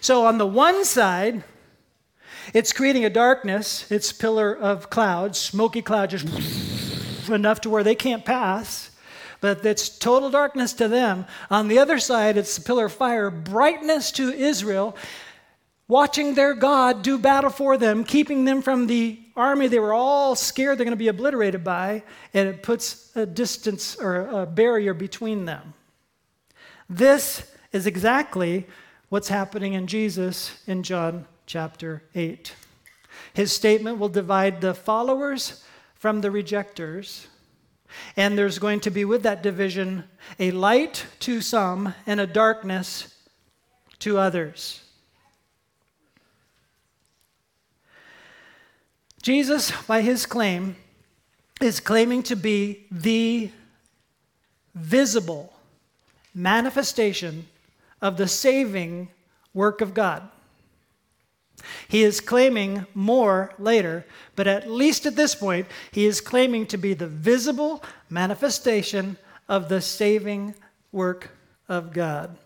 So, 0.00 0.26
on 0.26 0.38
the 0.38 0.46
one 0.46 0.84
side, 0.84 1.44
it's 2.52 2.72
creating 2.72 3.04
a 3.04 3.10
darkness, 3.10 3.90
it's 3.90 4.12
pillar 4.12 4.54
of 4.54 4.90
clouds, 4.90 5.38
smoky 5.38 5.80
cloud, 5.80 6.10
just 6.10 6.28
enough 7.28 7.60
to 7.62 7.70
where 7.70 7.82
they 7.82 7.94
can't 7.94 8.24
pass, 8.24 8.90
but 9.40 9.64
it's 9.64 9.88
total 9.88 10.30
darkness 10.30 10.72
to 10.74 10.88
them. 10.88 11.26
On 11.50 11.68
the 11.68 11.78
other 11.78 11.98
side, 11.98 12.36
it's 12.36 12.58
a 12.58 12.62
pillar 12.62 12.86
of 12.86 12.92
fire, 12.92 13.30
brightness 13.30 14.10
to 14.12 14.32
Israel, 14.32 14.96
watching 15.88 16.34
their 16.34 16.54
God 16.54 17.02
do 17.02 17.18
battle 17.18 17.50
for 17.50 17.76
them, 17.76 18.04
keeping 18.04 18.44
them 18.44 18.62
from 18.62 18.86
the 18.86 19.18
army 19.36 19.66
they 19.66 19.78
were 19.78 19.92
all 19.92 20.34
scared 20.34 20.78
they're 20.78 20.84
going 20.84 20.92
to 20.92 20.96
be 20.96 21.08
obliterated 21.08 21.64
by, 21.64 22.02
and 22.32 22.48
it 22.48 22.62
puts 22.62 23.14
a 23.16 23.26
distance 23.26 23.96
or 23.96 24.28
a 24.28 24.46
barrier 24.46 24.94
between 24.94 25.44
them. 25.44 25.74
This 26.88 27.50
is 27.72 27.86
exactly 27.86 28.66
what's 29.08 29.28
happening 29.28 29.74
in 29.74 29.86
Jesus 29.86 30.62
in 30.66 30.82
John 30.82 31.26
chapter 31.46 32.02
8. 32.14 32.54
His 33.32 33.52
statement 33.52 33.98
will 33.98 34.08
divide 34.08 34.60
the 34.60 34.74
followers 34.74 35.64
from 35.94 36.20
the 36.20 36.30
rejectors. 36.30 37.28
And 38.16 38.36
there's 38.36 38.58
going 38.58 38.80
to 38.80 38.90
be 38.90 39.04
with 39.04 39.22
that 39.22 39.42
division 39.42 40.04
a 40.38 40.50
light 40.50 41.06
to 41.20 41.40
some 41.40 41.94
and 42.06 42.20
a 42.20 42.26
darkness 42.26 43.14
to 44.00 44.18
others. 44.18 44.82
Jesus, 49.22 49.72
by 49.86 50.02
his 50.02 50.26
claim, 50.26 50.76
is 51.60 51.80
claiming 51.80 52.22
to 52.24 52.36
be 52.36 52.86
the 52.90 53.50
visible 54.74 55.54
manifestation 56.34 57.46
of 58.04 58.18
the 58.18 58.28
saving 58.28 59.08
work 59.54 59.80
of 59.80 59.94
God. 59.94 60.28
He 61.88 62.02
is 62.02 62.20
claiming 62.20 62.86
more 62.94 63.54
later, 63.58 64.04
but 64.36 64.46
at 64.46 64.70
least 64.70 65.06
at 65.06 65.16
this 65.16 65.34
point, 65.34 65.66
he 65.90 66.04
is 66.04 66.20
claiming 66.20 66.66
to 66.66 66.76
be 66.76 66.92
the 66.92 67.06
visible 67.06 67.82
manifestation 68.10 69.16
of 69.48 69.70
the 69.70 69.80
saving 69.80 70.54
work 70.92 71.30
of 71.66 71.94
God. 71.94 72.36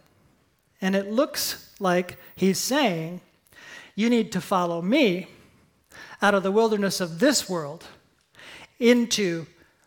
And 0.81 0.95
it 0.95 1.11
looks 1.11 1.73
like 1.81 2.19
he's 2.37 2.59
saying, 2.59 3.21
You 3.97 4.09
need 4.09 4.31
to 4.33 4.41
follow 4.41 4.81
me 4.81 5.27
out 6.23 6.35
of 6.35 6.45
the 6.45 6.53
wilderness 6.53 7.01
of 7.01 7.19
this 7.19 7.49
world 7.49 7.85
into 8.79 9.47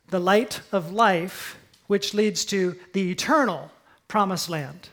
the 0.09 0.19
light 0.19 0.59
of 0.73 0.91
life, 0.91 1.57
which 1.87 2.13
leads 2.13 2.43
to 2.45 2.75
the 2.91 3.09
eternal 3.09 3.71
promised 4.09 4.49
land. 4.49 4.89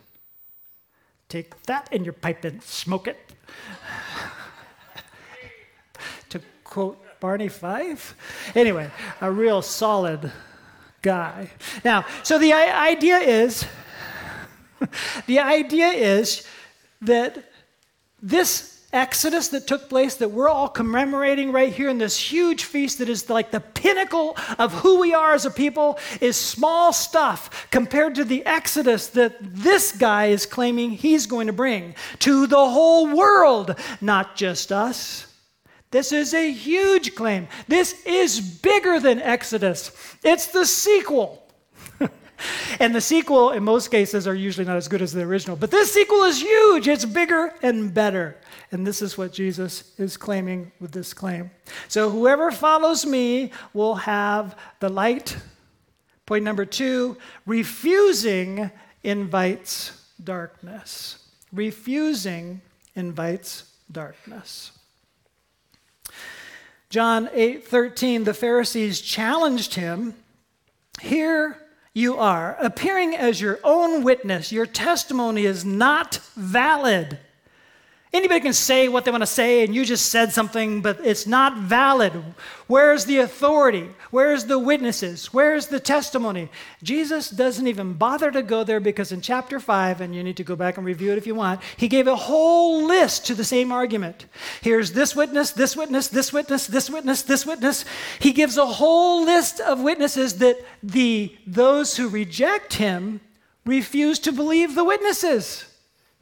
Take 1.28 1.62
that 1.64 1.92
in 1.92 2.04
your 2.04 2.14
pipe 2.14 2.44
and 2.44 2.62
smoke 2.62 3.06
it. 3.08 3.18
to 6.30 6.40
quote 6.64 7.04
Barney 7.20 7.48
Fife. 7.48 8.16
Anyway, 8.54 8.90
a 9.20 9.30
real 9.30 9.60
solid 9.62 10.32
guy. 11.02 11.50
Now, 11.84 12.04
so 12.22 12.38
the 12.38 12.52
idea 12.52 13.18
is 13.18 13.66
the 15.26 15.38
idea 15.40 15.88
is 15.88 16.46
that 17.02 17.50
this 18.22 18.77
Exodus 18.90 19.48
that 19.48 19.66
took 19.66 19.90
place 19.90 20.14
that 20.14 20.30
we're 20.30 20.48
all 20.48 20.68
commemorating 20.68 21.52
right 21.52 21.70
here 21.72 21.90
in 21.90 21.98
this 21.98 22.16
huge 22.16 22.64
feast 22.64 22.98
that 22.98 23.10
is 23.10 23.28
like 23.28 23.50
the 23.50 23.60
pinnacle 23.60 24.34
of 24.58 24.72
who 24.72 24.98
we 24.98 25.12
are 25.12 25.34
as 25.34 25.44
a 25.44 25.50
people 25.50 25.98
is 26.22 26.36
small 26.36 26.90
stuff 26.94 27.68
compared 27.70 28.14
to 28.14 28.24
the 28.24 28.44
Exodus 28.46 29.08
that 29.08 29.36
this 29.40 29.92
guy 29.92 30.26
is 30.26 30.46
claiming 30.46 30.90
he's 30.90 31.26
going 31.26 31.48
to 31.48 31.52
bring 31.52 31.94
to 32.20 32.46
the 32.46 32.56
whole 32.56 33.14
world, 33.14 33.78
not 34.00 34.36
just 34.36 34.72
us. 34.72 35.26
This 35.90 36.10
is 36.10 36.32
a 36.32 36.50
huge 36.50 37.14
claim. 37.14 37.48
This 37.66 38.06
is 38.06 38.40
bigger 38.40 39.00
than 39.00 39.20
Exodus. 39.20 39.90
It's 40.24 40.46
the 40.46 40.64
sequel. 40.64 41.46
and 42.80 42.94
the 42.94 43.00
sequel, 43.02 43.50
in 43.50 43.64
most 43.64 43.90
cases, 43.90 44.26
are 44.26 44.34
usually 44.34 44.66
not 44.66 44.76
as 44.76 44.88
good 44.88 45.02
as 45.02 45.12
the 45.12 45.22
original. 45.22 45.56
But 45.56 45.70
this 45.70 45.92
sequel 45.92 46.24
is 46.24 46.40
huge. 46.40 46.88
It's 46.88 47.04
bigger 47.04 47.54
and 47.62 47.92
better. 47.92 48.36
And 48.70 48.86
this 48.86 49.00
is 49.00 49.16
what 49.16 49.32
Jesus 49.32 49.94
is 49.98 50.16
claiming 50.16 50.72
with 50.78 50.92
this 50.92 51.14
claim. 51.14 51.50
So 51.88 52.10
whoever 52.10 52.50
follows 52.50 53.06
me 53.06 53.50
will 53.72 53.94
have 53.94 54.56
the 54.80 54.90
light. 54.90 55.36
Point 56.26 56.44
number 56.44 56.66
two 56.66 57.16
refusing 57.46 58.70
invites 59.02 60.06
darkness. 60.22 61.18
Refusing 61.52 62.60
invites 62.94 63.64
darkness. 63.90 64.72
John 66.90 67.30
8:13 67.32 68.24
the 68.24 68.34
Pharisees 68.34 69.00
challenged 69.00 69.74
him, 69.74 70.14
"Here 71.00 71.58
you 71.94 72.18
are, 72.18 72.56
appearing 72.60 73.16
as 73.16 73.40
your 73.40 73.60
own 73.64 74.02
witness. 74.02 74.52
Your 74.52 74.66
testimony 74.66 75.46
is 75.46 75.64
not 75.64 76.20
valid." 76.36 77.18
Anybody 78.10 78.40
can 78.40 78.54
say 78.54 78.88
what 78.88 79.04
they 79.04 79.10
want 79.10 79.22
to 79.22 79.26
say, 79.26 79.62
and 79.62 79.74
you 79.74 79.84
just 79.84 80.06
said 80.06 80.32
something, 80.32 80.80
but 80.80 80.98
it's 81.04 81.26
not 81.26 81.58
valid. 81.58 82.12
Where's 82.66 83.04
the 83.04 83.18
authority? 83.18 83.90
Where's 84.10 84.46
the 84.46 84.58
witnesses? 84.58 85.26
Where's 85.26 85.66
the 85.66 85.78
testimony? 85.78 86.48
Jesus 86.82 87.28
doesn't 87.28 87.66
even 87.66 87.92
bother 87.92 88.30
to 88.30 88.42
go 88.42 88.64
there 88.64 88.80
because 88.80 89.12
in 89.12 89.20
chapter 89.20 89.60
5, 89.60 90.00
and 90.00 90.14
you 90.14 90.22
need 90.22 90.38
to 90.38 90.44
go 90.44 90.56
back 90.56 90.78
and 90.78 90.86
review 90.86 91.12
it 91.12 91.18
if 91.18 91.26
you 91.26 91.34
want, 91.34 91.60
he 91.76 91.86
gave 91.86 92.06
a 92.06 92.16
whole 92.16 92.86
list 92.86 93.26
to 93.26 93.34
the 93.34 93.44
same 93.44 93.72
argument. 93.72 94.24
Here's 94.62 94.92
this 94.92 95.14
witness, 95.14 95.50
this 95.50 95.76
witness, 95.76 96.08
this 96.08 96.32
witness, 96.32 96.66
this 96.66 96.88
witness, 96.88 97.22
this 97.22 97.44
witness. 97.44 97.84
He 98.20 98.32
gives 98.32 98.56
a 98.56 98.64
whole 98.64 99.24
list 99.26 99.60
of 99.60 99.82
witnesses 99.82 100.38
that 100.38 100.56
the, 100.82 101.36
those 101.46 101.98
who 101.98 102.08
reject 102.08 102.74
him 102.74 103.20
refuse 103.66 104.18
to 104.20 104.32
believe 104.32 104.74
the 104.74 104.84
witnesses. 104.84 105.66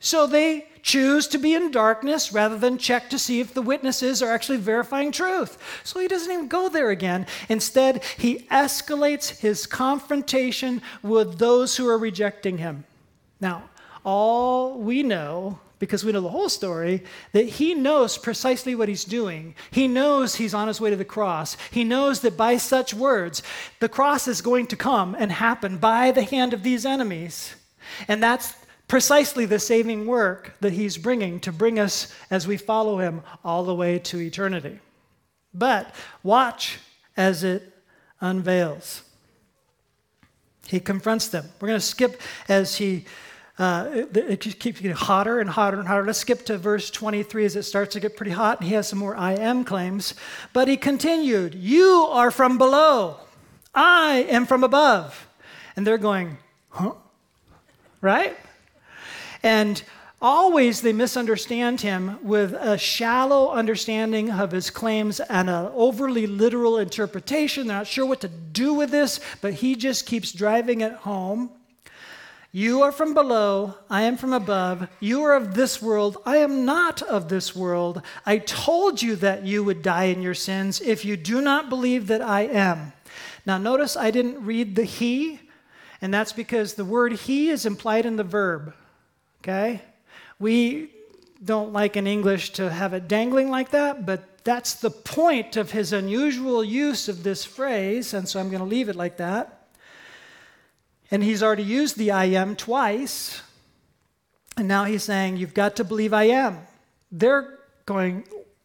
So 0.01 0.27
they 0.27 0.67
choose 0.87 1.27
to 1.27 1.37
be 1.37 1.53
in 1.53 1.73
darkness 1.73 2.33
rather 2.33 2.57
than 2.57 2.79
check 2.79 3.11
to 3.11 3.19
see 3.19 3.41
if 3.41 3.53
the 3.53 3.61
witnesses 3.61 4.23
are 4.23 4.31
actually 4.31 4.57
verifying 4.57 5.11
truth. 5.11 5.59
So 5.83 5.99
he 5.99 6.07
doesn't 6.07 6.33
even 6.33 6.47
go 6.47 6.69
there 6.69 6.91
again. 6.91 7.27
Instead, 7.49 8.05
he 8.17 8.47
escalates 8.53 9.41
his 9.41 9.67
confrontation 9.67 10.81
with 11.03 11.39
those 11.39 11.77
who 11.77 11.89
are 11.89 11.99
rejecting 11.99 12.59
him. 12.59 12.85
Now, 13.41 13.65
all 14.05 14.79
we 14.79 15.03
know 15.03 15.59
because 15.79 16.05
we 16.05 16.13
know 16.13 16.23
the 16.23 16.31
whole 16.31 16.49
story, 16.49 17.05
that 17.33 17.45
he 17.45 17.75
knows 17.75 18.17
precisely 18.17 18.75
what 18.75 18.89
he's 18.89 19.05
doing. 19.05 19.55
He 19.71 19.87
knows 19.87 20.37
he's 20.37 20.55
on 20.55 20.69
his 20.69 20.81
way 20.81 20.89
to 20.89 20.97
the 20.97 21.05
cross. 21.05 21.59
He 21.71 21.85
knows 21.85 22.21
that 22.21 22.35
by 22.35 22.57
such 22.57 22.95
words, 22.95 23.43
the 23.81 23.89
cross 23.91 24.27
is 24.27 24.41
going 24.41 24.69
to 24.69 24.77
come 24.77 25.15
and 25.19 25.31
happen 25.31 25.77
by 25.77 26.13
the 26.13 26.23
hand 26.23 26.55
of 26.55 26.63
these 26.63 26.87
enemies. 26.87 27.57
And 28.09 28.23
that's 28.23 28.55
precisely 28.89 29.47
the 29.47 29.59
saving 29.59 30.07
work 30.07 30.55
that 30.61 30.73
he's 30.73 30.99
bringing 30.99 31.41
to 31.41 31.53
bring 31.53 31.79
us 31.79 32.13
as 32.31 32.47
we 32.47 32.57
follow 32.57 32.99
him 32.99 33.23
all 33.45 33.65
the 33.65 33.75
way 33.75 33.99
to 33.99 34.21
eternity. 34.21 34.79
But 35.53 35.95
watch 36.23 36.79
as 37.17 37.43
it 37.43 37.73
unveils. 38.21 39.03
He 40.67 40.81
confronts 40.81 41.29
them. 41.29 41.47
We're 41.61 41.69
going 41.69 41.81
to 41.81 41.87
skip 41.87 42.21
as 42.49 42.77
he. 42.77 43.05
Uh, 43.59 43.89
it, 43.91 44.17
it 44.17 44.61
keeps 44.61 44.81
getting 44.81 44.97
hotter 44.97 45.41
and 45.41 45.49
hotter 45.49 45.79
and 45.79 45.89
hotter. 45.89 46.05
Let's 46.05 46.19
skip 46.19 46.45
to 46.47 46.59
verse 46.59 46.91
23 46.91 47.47
as 47.47 47.57
it 47.57 47.63
starts 47.63 47.95
to 47.95 48.01
get 48.01 48.15
pretty 48.15 48.33
hot, 48.33 48.61
and 48.61 48.69
he 48.69 48.75
has 48.75 48.89
some 48.89 48.99
more 48.99 49.17
I 49.17 49.33
am 49.33 49.65
claims. 49.65 50.13
But 50.53 50.69
he 50.69 50.77
continued, 50.77 51.55
You 51.55 52.07
are 52.11 52.31
from 52.31 52.59
below, 52.59 53.17
I 53.75 54.27
am 54.29 54.45
from 54.45 54.63
above. 54.63 55.27
And 55.75 55.87
they're 55.87 55.97
going, 55.97 56.37
Huh? 56.69 56.93
Right? 58.03 58.37
And 59.47 59.81
always 60.21 60.81
they 60.81 60.93
misunderstand 60.93 61.81
him 61.81 62.19
with 62.21 62.53
a 62.53 62.77
shallow 62.77 63.53
understanding 63.53 64.29
of 64.29 64.51
his 64.51 64.71
claims 64.71 65.21
and 65.21 65.49
an 65.49 65.71
overly 65.73 66.27
literal 66.27 66.79
interpretation. 66.79 67.69
They're 67.69 67.77
not 67.77 67.87
sure 67.87 68.07
what 68.07 68.23
to 68.23 68.29
do 68.29 68.75
with 68.75 68.91
this, 68.91 69.21
but 69.41 69.55
he 69.55 69.77
just 69.77 70.05
keeps 70.05 70.33
driving 70.33 70.81
it 70.81 70.95
home. 70.95 71.51
You 72.51 72.83
are 72.83 72.91
from 72.91 73.15
below, 73.15 73.77
I 73.89 74.03
am 74.03 74.17
from 74.17 74.33
above. 74.33 74.89
You 74.99 75.23
are 75.23 75.37
of 75.37 75.55
this 75.55 75.81
world, 75.81 76.17
I 76.27 76.39
am 76.39 76.65
not 76.65 77.01
of 77.03 77.29
this 77.29 77.55
world. 77.55 78.03
I 78.25 78.39
told 78.39 79.01
you 79.01 79.15
that 79.15 79.45
you 79.45 79.63
would 79.63 79.81
die 79.81 80.07
in 80.07 80.23
your 80.23 80.35
sins 80.35 80.81
if 80.81 81.05
you 81.05 81.17
do 81.17 81.41
not 81.41 81.69
believe 81.69 82.09
that 82.09 82.21
I 82.21 82.47
am. 82.47 82.95
Now, 83.47 83.59
notice 83.59 83.97
I 83.97 84.11
didn't 84.11 84.45
read 84.45 84.75
the 84.75 84.83
he, 84.83 85.39
and 86.03 86.13
that's 86.13 86.33
because 86.33 86.75
the 86.75 86.85
word 86.85 87.13
he 87.13 87.49
is 87.49 87.65
implied 87.65 88.07
in 88.07 88.17
the 88.17 88.25
verb 88.25 88.75
okay? 89.41 89.81
We 90.39 90.91
don't 91.45 91.73
like 91.73 91.97
in 91.97 92.07
English 92.07 92.51
to 92.51 92.71
have 92.71 92.95
it 92.95 93.09
dangling 93.09 93.51
like 93.51 93.71
that, 93.71 94.07
but 94.07 94.45
that's 94.45 94.75
the 94.75 94.91
point 94.91 95.57
of 95.57 95.73
his 95.73 95.93
unusual 95.93 96.63
use 96.65 97.09
of 97.09 97.23
this 97.23 97.45
phrase, 97.45 98.15
and 98.15 98.29
so 98.29 98.41
I'm 98.41 98.49
going 98.49 98.61
to 98.61 98.69
leave 98.69 98.89
it 98.89 98.97
like 98.97 99.17
that. 99.17 99.69
And 101.11 101.23
he's 101.23 101.43
already 101.43 101.63
used 101.63 101.97
the 101.97 102.11
I 102.11 102.27
am 102.27 102.57
twice, 102.57 103.43
and 104.57 104.67
now 104.69 104.85
he's 104.85 105.03
saying, 105.03 105.37
You've 105.37 105.55
got 105.55 105.77
to 105.77 105.85
believe 105.85 106.13
I 106.13 106.25
am. 106.25 106.59
They're 107.13 107.59
going, 107.87 108.25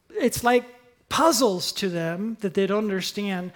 it's 0.09 0.43
like 0.43 0.65
puzzles 1.09 1.71
to 1.73 1.89
them 1.89 2.37
that 2.41 2.53
they 2.53 2.65
don't 2.65 2.85
understand 2.85 3.51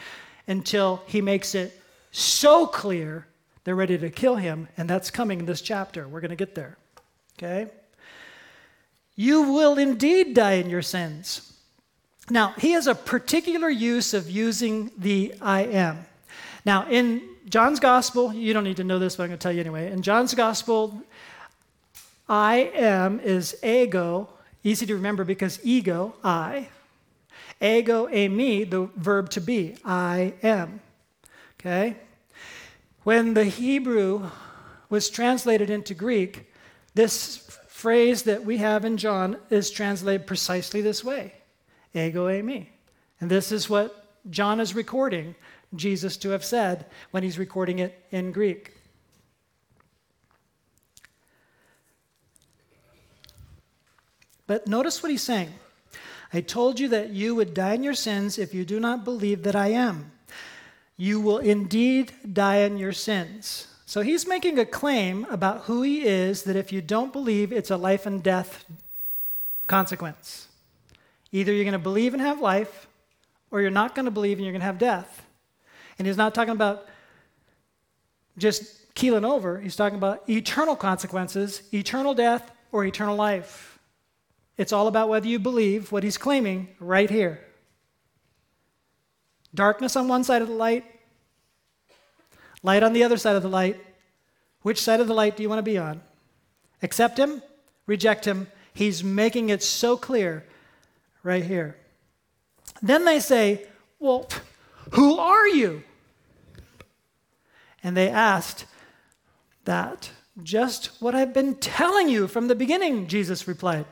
until 0.48 1.02
he 1.08 1.22
makes 1.22 1.56
it 1.56 1.80
so 2.12 2.68
clear 2.68 3.28
they're 3.64 3.76
ready 3.76 3.98
to 3.98 4.10
kill 4.10 4.36
him, 4.36 4.68
and 4.78 4.90
that's 4.90 5.10
coming 5.10 5.40
in 5.40 5.46
this 5.46 5.62
chapter. 5.62 6.08
We're 6.08 6.22
going 6.22 6.30
to 6.30 6.36
get 6.36 6.54
there. 6.54 6.78
Okay? 7.38 7.68
You 9.16 9.54
will 9.54 9.78
indeed 9.78 10.34
die 10.34 10.54
in 10.54 10.70
your 10.70 10.82
sins. 10.82 11.54
Now, 12.30 12.54
he 12.58 12.72
has 12.72 12.88
a 12.88 12.96
particular 12.96 13.70
use 13.70 14.14
of 14.14 14.30
using 14.30 14.92
the 14.98 15.36
I 15.42 15.64
am. 15.64 16.06
Now, 16.66 16.88
in 16.90 17.22
John's 17.48 17.80
gospel, 17.80 18.34
you 18.34 18.54
don't 18.54 18.64
need 18.64 18.78
to 18.78 18.84
know 18.84 18.98
this, 18.98 19.16
but 19.16 19.24
I'm 19.24 19.30
going 19.30 19.40
to 19.40 19.44
tell 19.44 19.52
you 19.52 19.60
anyway. 19.60 19.92
In 19.92 20.02
John's 20.02 20.34
gospel, 20.34 21.04
I 22.28 22.72
am 22.74 23.20
is 23.20 23.56
ego, 23.64 24.30
easy 24.64 24.86
to 24.88 24.96
remember 24.96 25.24
because 25.24 25.60
ego, 25.64 26.16
I. 26.24 26.70
Ego, 27.62 28.10
a 28.10 28.28
me, 28.28 28.64
the 28.64 28.90
verb 28.96 29.30
to 29.32 29.42
be, 29.42 29.76
I 29.86 30.34
am. 30.42 30.82
Okay? 31.60 31.96
When 33.04 33.36
the 33.36 33.46
Hebrew 33.46 34.30
was 34.90 35.10
translated 35.10 35.70
into 35.70 35.94
Greek, 35.94 36.52
this 36.96 37.38
phrase 37.68 38.24
that 38.24 38.44
we 38.44 38.58
have 38.58 38.86
in 38.86 38.98
John 38.98 39.38
is 39.50 39.70
translated 39.70 40.26
precisely 40.26 40.82
this 40.82 41.04
way 41.04 41.34
ego 41.94 42.28
eimi. 42.28 42.68
And 43.22 43.30
this 43.30 43.52
is 43.52 43.70
what 43.70 44.20
John 44.30 44.60
is 44.60 44.74
recording 44.74 45.36
Jesus 45.76 46.18
to 46.18 46.30
have 46.30 46.44
said 46.44 46.86
when 47.12 47.24
he's 47.24 47.38
recording 47.38 47.80
it 47.80 48.04
in 48.12 48.32
Greek. 48.32 48.74
But 54.48 54.68
notice 54.68 55.02
what 55.02 55.12
he's 55.12 55.24
saying. 55.24 55.54
I 56.34 56.42
told 56.42 56.80
you 56.80 56.90
that 56.90 57.10
you 57.10 57.36
would 57.36 57.54
die 57.54 57.74
in 57.74 57.84
your 57.84 57.94
sins 57.94 58.38
if 58.38 58.54
you 58.54 58.66
do 58.66 58.80
not 58.80 59.04
believe 59.04 59.44
that 59.44 59.56
I 59.56 59.70
am. 59.70 60.12
You 60.98 61.20
will 61.20 61.40
indeed 61.40 62.12
die 62.32 62.58
in 62.58 62.78
your 62.78 62.94
sins. 62.94 63.68
So 63.96 64.02
he's 64.02 64.28
making 64.28 64.60
a 64.60 64.66
claim 64.66 65.26
about 65.30 65.62
who 65.62 65.82
he 65.82 66.06
is 66.06 66.44
that 66.44 66.58
if 66.58 66.74
you 66.74 66.82
don't 66.82 67.14
believe, 67.14 67.54
it's 67.54 67.72
a 67.72 67.78
life 67.78 68.06
and 68.06 68.22
death 68.22 68.66
consequence. 69.68 70.50
Either 71.32 71.54
you're 71.54 71.64
going 71.64 71.72
to 71.72 71.80
believe 71.80 72.14
and 72.14 72.22
have 72.22 72.42
life, 72.42 72.90
or 73.52 73.62
you're 73.62 73.72
not 73.72 73.96
going 73.96 74.04
to 74.04 74.12
believe 74.12 74.38
and 74.38 74.44
you're 74.44 74.52
going 74.52 74.60
to 74.60 74.66
have 74.66 74.80
death. 74.80 75.26
And 75.98 76.06
he's 76.06 76.18
not 76.18 76.36
talking 76.36 76.52
about 76.52 76.90
just 78.38 78.94
keeling 78.96 79.24
over, 79.24 79.62
he's 79.62 79.78
talking 79.78 79.98
about 79.98 80.30
eternal 80.30 80.76
consequences, 80.76 81.62
eternal 81.74 82.14
death, 82.14 82.52
or 82.74 82.84
eternal 82.84 83.16
life. 83.16 83.80
It's 84.58 84.74
all 84.74 84.88
about 84.88 85.08
whether 85.08 85.30
you 85.30 85.40
believe 85.40 85.94
what 85.94 86.04
he's 86.04 86.18
claiming 86.18 86.68
right 86.82 87.10
here. 87.10 87.40
Darkness 89.54 89.96
on 89.96 90.10
one 90.10 90.26
side 90.26 90.42
of 90.42 90.50
the 90.50 90.54
light, 90.54 90.84
Light 92.66 92.82
on 92.82 92.94
the 92.94 93.04
other 93.04 93.18
side 93.18 93.36
of 93.36 93.44
the 93.44 93.48
light. 93.48 93.80
Which 94.66 94.82
side 94.82 95.00
of 95.00 95.06
the 95.06 95.14
light 95.14 95.38
do 95.38 95.44
you 95.44 95.50
want 95.50 95.60
to 95.60 95.72
be 95.72 95.78
on? 95.78 96.02
Accept 96.82 97.20
him, 97.20 97.44
reject 97.86 98.26
him. 98.26 98.48
He's 98.74 99.04
making 99.04 99.50
it 99.50 99.62
so 99.62 99.96
clear 99.96 100.44
right 101.22 101.44
here. 101.44 101.78
Then 102.82 103.06
they 103.06 103.20
say, 103.20 103.68
Well, 104.00 104.28
who 104.94 105.20
are 105.20 105.48
you? 105.48 105.84
And 107.84 107.96
they 107.96 108.10
asked 108.10 108.66
that. 109.66 110.10
Just 110.42 111.00
what 111.00 111.14
I've 111.14 111.32
been 111.32 111.54
telling 111.58 112.10
you 112.10 112.28
from 112.28 112.48
the 112.48 112.56
beginning, 112.56 113.06
Jesus 113.06 113.48
replied. 113.48 113.86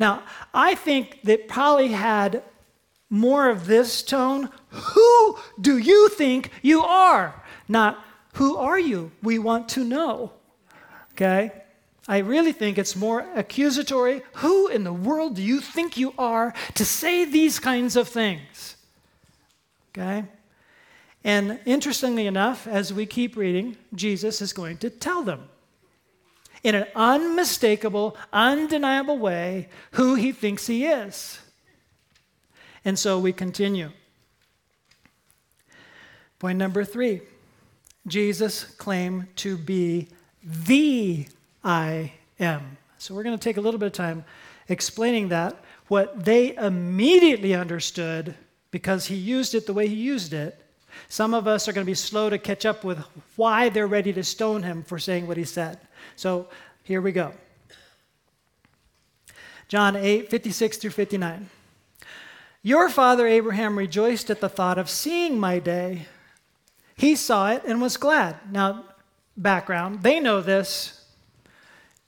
Now, 0.00 0.24
I 0.52 0.74
think 0.74 1.22
that 1.22 1.46
probably 1.46 1.92
had 1.92 2.42
more 3.08 3.48
of 3.48 3.68
this 3.68 4.02
tone 4.02 4.50
Who 4.70 5.38
do 5.60 5.78
you 5.78 6.08
think 6.08 6.50
you 6.60 6.82
are? 6.82 7.40
Not, 7.68 8.04
Who 8.38 8.56
are 8.56 8.78
you? 8.78 9.10
We 9.20 9.40
want 9.40 9.68
to 9.70 9.82
know. 9.82 10.30
Okay? 11.14 11.50
I 12.06 12.18
really 12.18 12.52
think 12.52 12.78
it's 12.78 12.94
more 12.94 13.26
accusatory. 13.34 14.22
Who 14.34 14.68
in 14.68 14.84
the 14.84 14.92
world 14.92 15.34
do 15.34 15.42
you 15.42 15.60
think 15.60 15.96
you 15.96 16.14
are 16.16 16.54
to 16.74 16.84
say 16.84 17.24
these 17.24 17.58
kinds 17.58 17.96
of 17.96 18.06
things? 18.06 18.76
Okay? 19.90 20.24
And 21.24 21.58
interestingly 21.66 22.28
enough, 22.28 22.68
as 22.68 22.92
we 22.92 23.06
keep 23.06 23.36
reading, 23.36 23.76
Jesus 23.92 24.40
is 24.40 24.52
going 24.52 24.78
to 24.78 24.88
tell 24.88 25.24
them 25.24 25.48
in 26.62 26.76
an 26.76 26.86
unmistakable, 26.94 28.16
undeniable 28.32 29.18
way 29.18 29.68
who 29.92 30.14
he 30.14 30.30
thinks 30.30 30.68
he 30.68 30.86
is. 30.86 31.40
And 32.84 32.96
so 32.96 33.18
we 33.18 33.32
continue. 33.32 33.90
Point 36.38 36.56
number 36.56 36.84
three 36.84 37.22
Jesus 38.08 38.64
claimed 38.64 39.26
to 39.36 39.56
be 39.56 40.08
the 40.42 41.26
I 41.64 42.12
am. 42.38 42.76
So 42.98 43.14
we're 43.14 43.22
going 43.22 43.38
to 43.38 43.42
take 43.42 43.56
a 43.56 43.60
little 43.60 43.78
bit 43.78 43.86
of 43.86 43.92
time 43.92 44.24
explaining 44.68 45.28
that, 45.28 45.56
what 45.88 46.24
they 46.24 46.54
immediately 46.56 47.54
understood 47.54 48.34
because 48.70 49.06
he 49.06 49.16
used 49.16 49.54
it 49.54 49.66
the 49.66 49.72
way 49.72 49.88
he 49.88 49.94
used 49.94 50.32
it. 50.32 50.60
Some 51.08 51.32
of 51.32 51.46
us 51.46 51.68
are 51.68 51.72
going 51.72 51.84
to 51.84 51.90
be 51.90 51.94
slow 51.94 52.28
to 52.28 52.38
catch 52.38 52.66
up 52.66 52.84
with 52.84 52.98
why 53.36 53.68
they're 53.68 53.86
ready 53.86 54.12
to 54.12 54.24
stone 54.24 54.62
him 54.62 54.82
for 54.82 54.98
saying 54.98 55.26
what 55.26 55.36
he 55.36 55.44
said. 55.44 55.78
So 56.16 56.48
here 56.82 57.00
we 57.00 57.12
go. 57.12 57.32
John 59.68 59.96
8, 59.96 60.30
56 60.30 60.78
through 60.78 60.90
59. 60.90 61.48
Your 62.62 62.88
father 62.88 63.26
Abraham 63.26 63.78
rejoiced 63.78 64.30
at 64.30 64.40
the 64.40 64.48
thought 64.48 64.78
of 64.78 64.90
seeing 64.90 65.38
my 65.38 65.58
day. 65.58 66.06
He 66.98 67.14
saw 67.14 67.52
it 67.52 67.62
and 67.64 67.80
was 67.80 67.96
glad. 67.96 68.36
Now, 68.50 68.84
background, 69.36 70.02
they 70.02 70.18
know 70.18 70.40
this. 70.40 71.04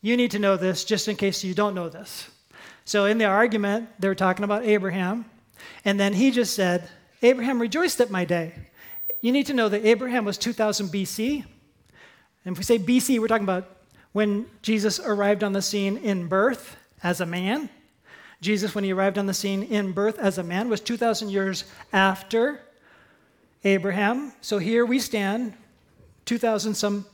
You 0.03 0.17
need 0.17 0.33
to 0.33 0.41
know 0.41 0.57
this 0.57 0.83
just 0.85 1.07
in 1.07 1.15
case 1.15 1.45
you 1.45 1.55
don't 1.55 1.77
know 1.77 1.89
this. 1.89 2.29
So, 2.85 3.05
in 3.05 3.17
the 3.17 3.27
argument, 3.27 3.89
they 4.01 4.09
were 4.09 4.17
talking 4.17 4.45
about 4.45 4.65
Abraham, 4.65 5.27
and 5.85 5.99
then 5.99 6.13
he 6.13 6.33
just 6.33 6.55
said, 6.55 6.91
Abraham 7.23 7.61
rejoiced 7.61 8.01
at 8.01 8.11
my 8.11 8.25
day. 8.25 8.53
You 9.21 9.31
need 9.31 9.47
to 9.47 9.55
know 9.55 9.69
that 9.69 9.87
Abraham 9.87 10.25
was 10.25 10.37
2000 10.37 10.89
BC. 10.89 11.45
And 12.45 12.53
if 12.55 12.59
we 12.59 12.65
say 12.65 12.79
BC, 12.79 13.21
we're 13.21 13.29
talking 13.29 13.45
about 13.45 13.69
when 14.11 14.47
Jesus 14.61 14.99
arrived 14.99 15.45
on 15.45 15.53
the 15.53 15.63
scene 15.63 15.99
in 15.99 16.27
birth 16.27 16.77
as 17.05 17.21
a 17.21 17.27
man. 17.27 17.71
Jesus, 18.41 18.75
when 18.75 18.83
he 18.83 18.93
arrived 18.93 19.19
on 19.19 19.27
the 19.27 19.35
scene 19.35 19.63
in 19.63 19.93
birth 19.93 20.19
as 20.19 20.39
a 20.39 20.43
man, 20.43 20.69
was 20.69 20.81
2,000 20.81 21.29
years 21.29 21.65
after 21.93 22.63
Abraham. 23.65 24.33
So 24.41 24.59
here 24.59 24.87
we 24.87 24.99
stand, 24.99 25.55
2,000 26.25 26.75
some, 26.75 27.07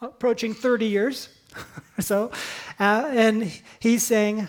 approaching 0.00 0.54
30 0.54 0.86
years. 0.86 1.28
so, 1.98 2.30
uh, 2.78 3.08
and 3.10 3.52
he's 3.80 4.02
saying 4.02 4.48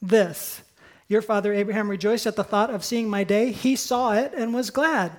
this 0.00 0.62
Your 1.08 1.22
father 1.22 1.52
Abraham 1.52 1.90
rejoiced 1.90 2.26
at 2.26 2.36
the 2.36 2.44
thought 2.44 2.70
of 2.70 2.84
seeing 2.84 3.08
my 3.08 3.24
day. 3.24 3.52
He 3.52 3.76
saw 3.76 4.14
it 4.14 4.32
and 4.34 4.54
was 4.54 4.70
glad. 4.70 5.12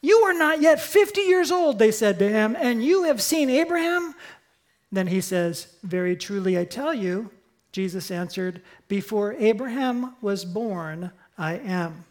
You 0.00 0.18
are 0.18 0.34
not 0.34 0.60
yet 0.60 0.80
50 0.80 1.22
years 1.22 1.50
old, 1.50 1.78
they 1.78 1.90
said 1.90 2.18
to 2.18 2.28
him, 2.28 2.56
and 2.60 2.84
you 2.84 3.04
have 3.04 3.22
seen 3.22 3.48
Abraham? 3.48 4.14
Then 4.92 5.06
he 5.06 5.20
says, 5.20 5.68
Very 5.82 6.14
truly 6.14 6.58
I 6.58 6.64
tell 6.64 6.92
you, 6.92 7.30
Jesus 7.72 8.10
answered, 8.10 8.60
Before 8.86 9.32
Abraham 9.32 10.14
was 10.20 10.44
born, 10.44 11.10
I 11.38 11.54
am. 11.54 12.04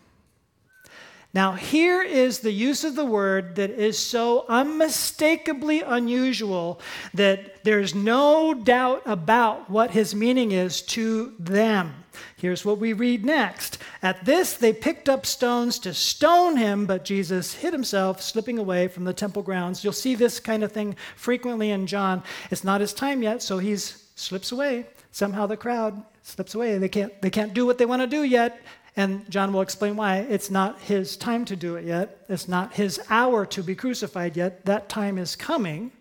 Now, 1.34 1.54
here 1.54 2.04
is 2.04 2.40
the 2.40 2.52
use 2.52 2.84
of 2.84 2.96
the 2.96 3.06
word 3.06 3.56
that 3.56 3.72
is 3.72 3.98
so 3.98 4.46
unmistakably 4.48 5.82
unusual 5.82 6.80
that 7.16 7.64
there's 7.64 7.96
no 7.96 8.54
doubt 8.54 9.02
about 9.06 9.68
what 9.68 9.92
his 9.92 10.14
meaning 10.14 10.52
is 10.52 10.84
to 10.84 11.34
them. 11.40 11.96
Here's 12.38 12.64
what 12.64 12.78
we 12.78 12.94
read 12.94 13.26
next. 13.26 13.80
At 14.04 14.26
this, 14.26 14.54
they 14.54 14.74
picked 14.74 15.10
up 15.10 15.26
stones 15.26 15.80
to 15.80 15.94
stone 15.96 16.56
him, 16.56 16.86
but 16.86 17.04
Jesus 17.04 17.56
hid 17.56 17.74
himself, 17.74 18.22
slipping 18.22 18.60
away 18.60 18.88
from 18.88 19.04
the 19.06 19.14
temple 19.14 19.42
grounds. 19.42 19.84
You'll 19.84 19.94
see 19.94 20.14
this 20.14 20.40
kind 20.40 20.64
of 20.64 20.72
thing 20.72 20.96
frequently 21.16 21.72
in 21.72 21.88
John. 21.88 22.22
It's 22.52 22.64
not 22.64 22.82
his 22.82 22.94
time 22.94 23.24
yet, 23.24 23.42
so 23.42 23.58
he 23.58 23.76
slips 23.76 24.52
away. 24.52 24.86
Somehow 25.12 25.48
the 25.48 25.58
crowd 25.58 26.04
slips 26.22 26.54
away. 26.54 26.78
They 26.78 26.90
can't, 26.90 27.20
they 27.24 27.32
can't 27.32 27.56
do 27.56 27.66
what 27.66 27.80
they 27.80 27.88
want 27.88 28.04
to 28.04 28.08
do 28.08 28.22
yet. 28.22 28.62
And 28.96 29.30
John 29.30 29.54
will 29.54 29.62
explain 29.62 29.96
why. 29.96 30.18
It's 30.18 30.52
not 30.52 30.80
his 30.80 31.18
time 31.18 31.46
to 31.46 31.56
do 31.56 31.76
it 31.76 31.86
yet. 31.86 32.26
It's 32.30 32.48
not 32.48 32.74
his 32.74 33.00
hour 33.10 33.46
to 33.48 33.64
be 33.64 33.76
crucified 33.76 34.38
yet. 34.38 34.66
That 34.66 34.88
time 34.88 35.18
is 35.18 35.36
coming, 35.36 35.92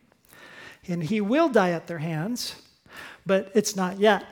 and 0.87 1.03
he 1.03 1.21
will 1.21 1.49
die 1.49 1.71
at 1.71 1.87
their 1.87 1.99
hands, 1.99 2.55
but 3.25 3.51
it's 3.55 3.77
not 3.77 3.99
yet. 3.99 4.27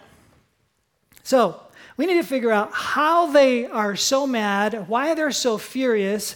So, 1.23 1.61
we 1.97 2.07
need 2.07 2.15
to 2.15 2.23
figure 2.23 2.51
out 2.51 2.71
how 2.73 3.31
they 3.31 3.67
are 3.67 3.95
so 3.95 4.27
mad, 4.27 4.89
why 4.89 5.15
they're 5.15 5.33
so 5.33 5.59
furious, 5.59 6.35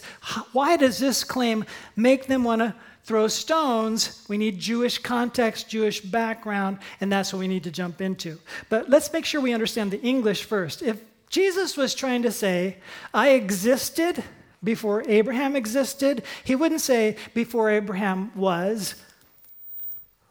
why 0.51 0.77
does 0.77 0.99
this 0.99 1.23
claim 1.23 1.65
make 1.95 2.27
them 2.27 2.43
want 2.43 2.61
to 2.61 2.75
throw 3.03 3.27
stones? 3.27 4.23
We 4.27 4.37
need 4.37 4.59
Jewish 4.59 4.99
context, 4.99 5.67
Jewish 5.69 6.01
background, 6.01 6.77
and 7.01 7.11
that's 7.11 7.33
what 7.33 7.39
we 7.39 7.47
need 7.47 7.63
to 7.63 7.71
jump 7.71 7.99
into. 7.99 8.39
But 8.69 8.89
let's 8.89 9.11
make 9.11 9.25
sure 9.25 9.41
we 9.41 9.53
understand 9.53 9.89
the 9.89 10.01
English 10.01 10.43
first. 10.43 10.83
If 10.83 11.01
Jesus 11.35 11.75
was 11.75 11.93
trying 11.93 12.23
to 12.23 12.31
say, 12.31 12.77
I 13.13 13.31
existed 13.31 14.23
before 14.63 15.03
Abraham 15.05 15.57
existed. 15.57 16.23
He 16.45 16.55
wouldn't 16.55 16.79
say, 16.79 17.17
before 17.33 17.69
Abraham 17.69 18.31
was, 18.35 18.95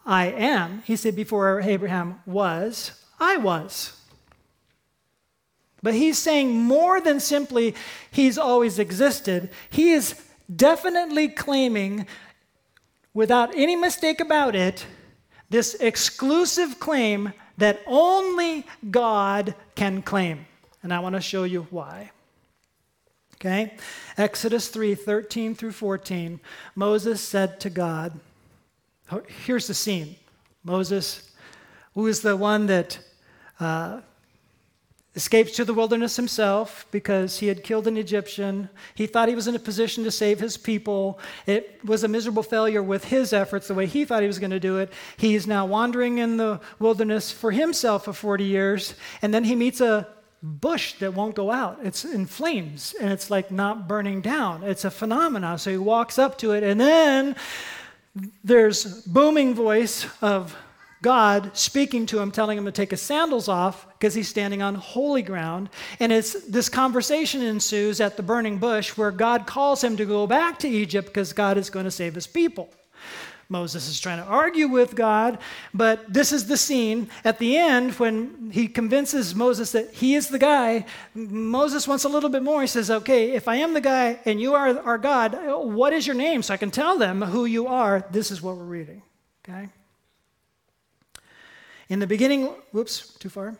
I 0.07 0.29
am. 0.29 0.83
He 0.87 0.97
said, 0.97 1.15
before 1.15 1.61
Abraham 1.61 2.23
was, 2.25 2.93
I 3.21 3.37
was. 3.37 4.01
But 5.83 5.93
he's 5.93 6.17
saying 6.17 6.55
more 6.57 7.03
than 7.03 7.21
simply 7.21 7.75
he's 8.11 8.39
always 8.39 8.79
existed. 8.79 9.51
He 9.69 9.93
is 9.93 10.19
definitely 10.57 11.29
claiming, 11.29 12.07
without 13.13 13.55
any 13.55 13.77
mistake 13.77 14.21
about 14.21 14.57
it, 14.57 14.87
this 15.51 15.75
exclusive 15.75 16.81
claim 16.81 17.35
that 17.59 17.83
only 17.87 18.65
God 18.91 19.55
can 19.75 20.01
claim 20.01 20.47
and 20.85 20.93
I 20.93 21.01
want 21.01 21.17
to 21.17 21.21
show 21.21 21.43
you 21.43 21.67
why. 21.71 22.13
Okay? 23.35 23.75
Exodus 24.17 24.69
3 24.69 24.95
13 24.95 25.57
through 25.57 25.73
14. 25.73 26.39
Moses 26.77 27.21
said 27.21 27.59
to 27.61 27.71
God, 27.71 28.13
oh, 29.11 29.23
here's 29.45 29.67
the 29.67 29.75
scene. 29.75 30.15
Moses, 30.63 31.33
who 31.95 32.07
is 32.07 32.21
the 32.21 32.37
one 32.37 32.67
that 32.67 32.99
uh, 33.59 34.01
escapes 35.17 35.53
to 35.53 35.65
the 35.65 35.73
wilderness 35.73 36.17
himself 36.17 36.87
because 36.91 37.39
he 37.39 37.47
had 37.47 37.63
killed 37.63 37.87
an 37.87 37.97
Egyptian. 37.97 38.69
He 38.95 39.07
thought 39.07 39.29
he 39.29 39.35
was 39.35 39.47
in 39.47 39.55
a 39.55 39.61
position 39.61 40.05
to 40.05 40.11
save 40.11 40.41
his 40.41 40.57
people. 40.57 41.19
It 41.47 41.81
was 41.85 42.05
a 42.05 42.09
miserable 42.09 42.43
failure 42.43 42.83
with 42.83 43.05
his 43.05 43.33
efforts, 43.33 43.69
the 43.69 43.75
way 43.75 43.87
he 43.87 44.05
thought 44.05 44.23
he 44.23 44.27
was 44.27 44.39
going 44.39 44.51
to 44.51 44.61
do 44.61 44.79
it. 44.79 44.93
He 45.17 45.35
is 45.35 45.47
now 45.47 45.67
wandering 45.67 46.19
in 46.19 46.37
the 46.37 46.61
wilderness 46.79 47.31
for 47.31 47.53
himself 47.53 48.05
for 48.05 48.13
40 48.13 48.45
years, 48.45 48.95
and 49.23 49.33
then 49.33 49.45
he 49.45 49.55
meets 49.55 49.81
a 49.81 50.09
bush 50.45 50.93
that 50.99 51.15
won't 51.15 51.35
go 51.35 51.51
out. 51.51 51.79
It's 51.83 52.05
in 52.05 52.27
flames 52.27 52.95
and 53.01 53.11
it's 53.11 53.31
like 53.31 53.51
not 53.51 53.89
burning 53.89 54.21
down. 54.21 54.63
It's 54.63 54.85
a 54.85 54.91
phenomenon. 54.91 55.59
So 55.59 55.71
he 55.71 55.79
walks 55.79 56.19
up 56.19 56.37
to 56.39 56.53
it 56.53 56.63
and 56.63 56.79
then 56.79 57.35
there's 58.45 59.03
booming 59.07 59.55
voice 59.55 60.07
of 60.21 60.55
God 61.01 61.57
speaking 61.57 62.05
to 62.07 62.19
him, 62.19 62.31
telling 62.31 62.59
him 62.59 62.67
to 62.67 62.73
take 62.73 62.91
his 62.91 63.01
sandals 63.01 63.49
off 63.49 63.87
because 63.93 64.15
he's 64.15 64.29
standing 64.29 64.61
on 64.61 64.75
holy 64.75 65.23
ground. 65.23 65.71
And 65.99 66.13
it's 66.13 66.35
this 66.45 66.69
conversation 66.69 67.41
ensues 67.43 68.01
at 68.01 68.17
the 68.17 68.23
burning 68.23 68.59
bush 68.59 68.97
where 68.97 69.11
God 69.11 69.47
calls 69.47 69.83
him 69.83 69.97
to 69.97 70.05
go 70.05 70.27
back 70.27 70.59
to 70.61 70.69
Egypt 70.69 71.09
because 71.09 71.33
God 71.33 71.57
is 71.57 71.71
going 71.71 71.85
to 71.85 71.91
save 71.91 72.15
his 72.15 72.27
people. 72.27 72.71
Moses 73.55 73.87
is 73.87 74.01
trying 74.01 74.19
to 74.19 74.25
argue 74.25 74.67
with 74.67 74.97
God, 74.97 75.39
but 75.73 76.13
this 76.13 76.33
is 76.33 76.49
the 76.49 76.57
scene 76.57 77.09
at 77.25 77.39
the 77.39 77.57
end 77.57 77.93
when 78.01 78.51
he 78.51 78.67
convinces 78.67 79.33
Moses 79.33 79.71
that 79.71 79.93
he 79.93 80.17
is 80.17 80.27
the 80.27 80.41
guy. 80.41 80.85
Moses 81.15 81.87
wants 81.87 82.03
a 82.03 82.09
little 82.09 82.31
bit 82.31 82.43
more. 82.43 82.63
He 82.63 82.67
says, 82.67 82.91
Okay, 82.91 83.31
if 83.31 83.47
I 83.47 83.55
am 83.55 83.73
the 83.73 83.81
guy 83.81 84.19
and 84.25 84.41
you 84.41 84.55
are 84.55 84.77
our 84.81 84.99
God, 84.99 85.39
what 85.79 85.93
is 85.93 86.05
your 86.05 86.17
name 86.17 86.43
so 86.43 86.53
I 86.53 86.57
can 86.57 86.73
tell 86.73 86.99
them 86.99 87.23
who 87.23 87.45
you 87.45 87.69
are? 87.69 88.05
This 88.11 88.33
is 88.33 88.43
what 88.43 88.57
we're 88.57 88.65
reading. 88.65 89.03
Okay? 89.49 89.69
In 91.89 92.01
the 92.01 92.09
beginning, 92.09 92.47
whoops, 92.73 93.15
too 93.21 93.29
far. 93.29 93.55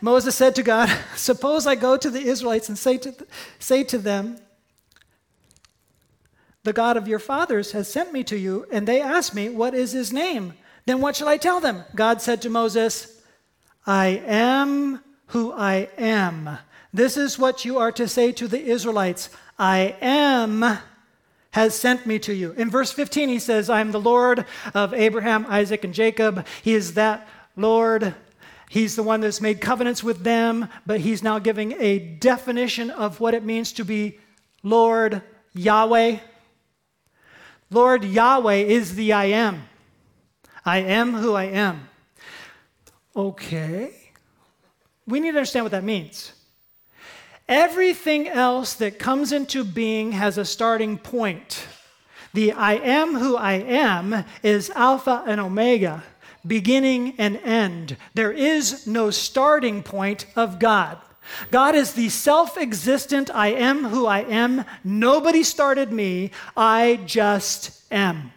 Moses 0.00 0.36
said 0.36 0.54
to 0.54 0.62
God, 0.62 0.88
Suppose 1.16 1.66
I 1.66 1.74
go 1.74 1.96
to 1.96 2.10
the 2.10 2.22
Israelites 2.22 2.68
and 2.68 2.78
say 2.78 2.96
to, 2.98 3.12
say 3.58 3.82
to 3.82 3.98
them, 3.98 4.38
the 6.62 6.72
God 6.72 6.96
of 6.96 7.08
your 7.08 7.18
fathers 7.18 7.72
has 7.72 7.90
sent 7.90 8.12
me 8.12 8.22
to 8.24 8.36
you, 8.36 8.66
and 8.70 8.86
they 8.86 9.00
asked 9.00 9.34
me, 9.34 9.48
What 9.48 9.74
is 9.74 9.92
his 9.92 10.12
name? 10.12 10.54
Then 10.86 11.00
what 11.00 11.16
shall 11.16 11.28
I 11.28 11.36
tell 11.36 11.60
them? 11.60 11.84
God 11.94 12.20
said 12.20 12.42
to 12.42 12.50
Moses, 12.50 13.20
I 13.86 14.22
am 14.26 15.02
who 15.26 15.52
I 15.52 15.88
am. 15.96 16.58
This 16.92 17.16
is 17.16 17.38
what 17.38 17.64
you 17.64 17.78
are 17.78 17.92
to 17.92 18.08
say 18.08 18.32
to 18.32 18.48
the 18.48 18.62
Israelites 18.62 19.30
I 19.58 19.96
am 20.00 20.78
has 21.52 21.74
sent 21.74 22.06
me 22.06 22.18
to 22.20 22.34
you. 22.34 22.52
In 22.52 22.70
verse 22.70 22.92
15, 22.92 23.28
he 23.28 23.38
says, 23.38 23.68
I 23.68 23.80
am 23.80 23.92
the 23.92 24.00
Lord 24.00 24.46
of 24.74 24.94
Abraham, 24.94 25.46
Isaac, 25.48 25.84
and 25.84 25.94
Jacob. 25.94 26.46
He 26.62 26.74
is 26.74 26.94
that 26.94 27.28
Lord. 27.56 28.14
He's 28.68 28.94
the 28.94 29.02
one 29.02 29.20
that's 29.20 29.40
made 29.40 29.60
covenants 29.60 30.04
with 30.04 30.22
them, 30.22 30.68
but 30.86 31.00
he's 31.00 31.24
now 31.24 31.40
giving 31.40 31.72
a 31.80 31.98
definition 31.98 32.90
of 32.90 33.18
what 33.18 33.34
it 33.34 33.44
means 33.44 33.72
to 33.72 33.84
be 33.84 34.18
Lord 34.62 35.22
Yahweh. 35.54 36.18
Lord 37.70 38.04
Yahweh 38.04 38.54
is 38.54 38.96
the 38.96 39.12
I 39.12 39.26
am. 39.26 39.68
I 40.64 40.78
am 40.78 41.14
who 41.14 41.34
I 41.34 41.44
am. 41.44 41.88
Okay. 43.14 43.92
We 45.06 45.20
need 45.20 45.32
to 45.32 45.38
understand 45.38 45.64
what 45.64 45.72
that 45.72 45.84
means. 45.84 46.32
Everything 47.48 48.28
else 48.28 48.74
that 48.74 48.98
comes 48.98 49.32
into 49.32 49.64
being 49.64 50.12
has 50.12 50.38
a 50.38 50.44
starting 50.44 50.98
point. 50.98 51.66
The 52.32 52.52
I 52.52 52.74
am 52.74 53.16
who 53.16 53.36
I 53.36 53.54
am 53.54 54.24
is 54.42 54.70
Alpha 54.70 55.24
and 55.26 55.40
Omega, 55.40 56.04
beginning 56.46 57.14
and 57.18 57.36
end. 57.38 57.96
There 58.14 58.30
is 58.30 58.86
no 58.86 59.10
starting 59.10 59.82
point 59.82 60.26
of 60.36 60.60
God. 60.60 60.98
God 61.50 61.74
is 61.74 61.92
the 61.92 62.08
self 62.08 62.56
existent 62.56 63.30
I 63.32 63.48
am 63.48 63.84
who 63.84 64.06
I 64.06 64.20
am. 64.20 64.64
Nobody 64.84 65.42
started 65.42 65.92
me. 65.92 66.30
I 66.56 67.00
just 67.06 67.82
am. 67.92 68.32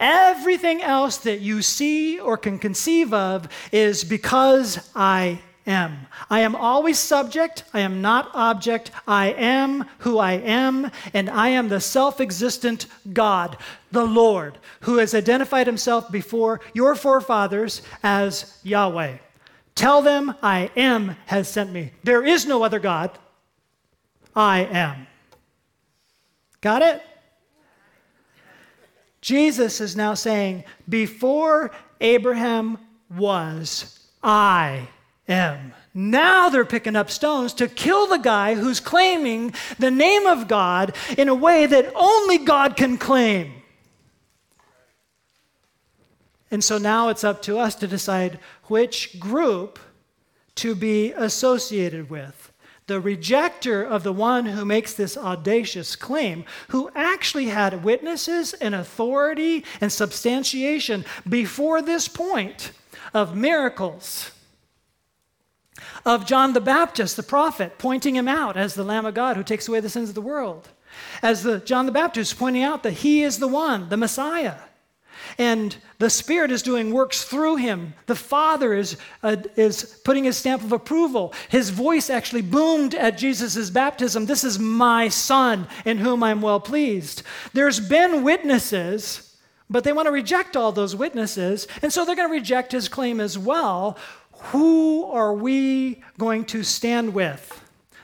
Everything 0.00 0.82
else 0.82 1.18
that 1.18 1.40
you 1.40 1.62
see 1.62 2.18
or 2.18 2.36
can 2.36 2.58
conceive 2.58 3.14
of 3.14 3.48
is 3.70 4.02
because 4.02 4.90
I 4.96 5.40
am. 5.66 6.06
I 6.28 6.40
am 6.40 6.56
always 6.56 6.98
subject. 6.98 7.64
I 7.72 7.80
am 7.80 8.02
not 8.02 8.30
object. 8.34 8.90
I 9.06 9.26
am 9.32 9.84
who 9.98 10.18
I 10.18 10.32
am, 10.32 10.90
and 11.14 11.30
I 11.30 11.48
am 11.50 11.68
the 11.68 11.80
self 11.80 12.20
existent 12.20 12.86
God, 13.12 13.56
the 13.90 14.04
Lord, 14.04 14.58
who 14.80 14.96
has 14.96 15.14
identified 15.14 15.66
himself 15.66 16.10
before 16.10 16.60
your 16.74 16.94
forefathers 16.94 17.82
as 18.02 18.58
Yahweh. 18.62 19.18
Tell 19.74 20.02
them, 20.02 20.34
I 20.42 20.70
am 20.76 21.16
has 21.26 21.48
sent 21.48 21.72
me. 21.72 21.92
There 22.04 22.24
is 22.24 22.46
no 22.46 22.62
other 22.62 22.78
God. 22.78 23.10
I 24.34 24.60
am. 24.60 25.06
Got 26.60 26.82
it? 26.82 27.02
Jesus 29.20 29.80
is 29.80 29.96
now 29.96 30.14
saying, 30.14 30.64
Before 30.88 31.70
Abraham 32.00 32.78
was, 33.16 34.00
I 34.22 34.88
am. 35.28 35.72
Now 35.94 36.48
they're 36.48 36.64
picking 36.64 36.96
up 36.96 37.10
stones 37.10 37.52
to 37.54 37.68
kill 37.68 38.06
the 38.06 38.18
guy 38.18 38.54
who's 38.54 38.80
claiming 38.80 39.54
the 39.78 39.90
name 39.90 40.26
of 40.26 40.48
God 40.48 40.96
in 41.16 41.28
a 41.28 41.34
way 41.34 41.66
that 41.66 41.92
only 41.94 42.38
God 42.38 42.76
can 42.76 42.98
claim. 42.98 43.61
And 46.52 46.62
so 46.62 46.76
now 46.76 47.08
it's 47.08 47.24
up 47.24 47.40
to 47.42 47.58
us 47.58 47.74
to 47.76 47.88
decide 47.88 48.38
which 48.64 49.18
group 49.18 49.78
to 50.56 50.74
be 50.74 51.12
associated 51.12 52.10
with. 52.10 52.52
The 52.88 53.00
rejecter 53.00 53.86
of 53.86 54.02
the 54.02 54.12
one 54.12 54.44
who 54.44 54.66
makes 54.66 54.92
this 54.92 55.16
audacious 55.16 55.96
claim, 55.96 56.44
who 56.68 56.90
actually 56.94 57.46
had 57.46 57.82
witnesses 57.82 58.52
and 58.52 58.74
authority 58.74 59.64
and 59.80 59.90
substantiation 59.90 61.06
before 61.26 61.80
this 61.80 62.06
point 62.06 62.72
of 63.14 63.34
miracles 63.34 64.30
of 66.04 66.26
John 66.26 66.52
the 66.52 66.60
Baptist, 66.60 67.16
the 67.16 67.22
prophet, 67.22 67.78
pointing 67.78 68.14
him 68.14 68.28
out 68.28 68.58
as 68.58 68.74
the 68.74 68.84
Lamb 68.84 69.06
of 69.06 69.14
God 69.14 69.36
who 69.38 69.42
takes 69.42 69.68
away 69.68 69.80
the 69.80 69.88
sins 69.88 70.10
of 70.10 70.14
the 70.14 70.20
world. 70.20 70.68
As 71.22 71.44
the 71.44 71.60
John 71.60 71.86
the 71.86 71.92
Baptist 71.92 72.38
pointing 72.38 72.62
out 72.62 72.82
that 72.82 72.92
he 72.92 73.22
is 73.22 73.38
the 73.38 73.48
one, 73.48 73.88
the 73.88 73.96
Messiah. 73.96 74.56
And 75.38 75.76
the 75.98 76.10
Spirit 76.10 76.50
is 76.50 76.62
doing 76.62 76.92
works 76.92 77.24
through 77.24 77.56
him. 77.56 77.94
The 78.06 78.14
Father 78.14 78.74
is, 78.74 78.96
uh, 79.22 79.36
is 79.56 80.00
putting 80.04 80.24
his 80.24 80.36
stamp 80.36 80.62
of 80.62 80.72
approval. 80.72 81.32
His 81.48 81.70
voice 81.70 82.10
actually 82.10 82.42
boomed 82.42 82.94
at 82.94 83.18
Jesus' 83.18 83.70
baptism 83.70 84.26
This 84.26 84.44
is 84.44 84.58
my 84.58 85.08
Son 85.08 85.66
in 85.84 85.98
whom 85.98 86.22
I'm 86.22 86.42
well 86.42 86.60
pleased. 86.60 87.22
There's 87.52 87.80
been 87.80 88.22
witnesses, 88.22 89.36
but 89.70 89.84
they 89.84 89.92
want 89.92 90.06
to 90.06 90.12
reject 90.12 90.56
all 90.56 90.72
those 90.72 90.96
witnesses. 90.96 91.66
And 91.82 91.92
so 91.92 92.04
they're 92.04 92.16
going 92.16 92.28
to 92.28 92.34
reject 92.34 92.72
his 92.72 92.88
claim 92.88 93.20
as 93.20 93.38
well. 93.38 93.96
Who 94.46 95.04
are 95.04 95.34
we 95.34 96.02
going 96.18 96.44
to 96.46 96.62
stand 96.62 97.14
with? 97.14 97.60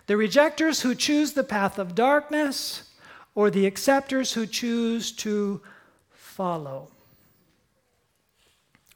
The 0.06 0.16
rejectors 0.16 0.80
who 0.80 0.94
choose 0.94 1.32
the 1.32 1.44
path 1.44 1.78
of 1.78 1.94
darkness, 1.94 2.84
or 3.38 3.50
the 3.50 3.66
acceptors 3.66 4.32
who 4.32 4.46
choose 4.46 5.12
to 5.12 5.60
follow? 6.10 6.88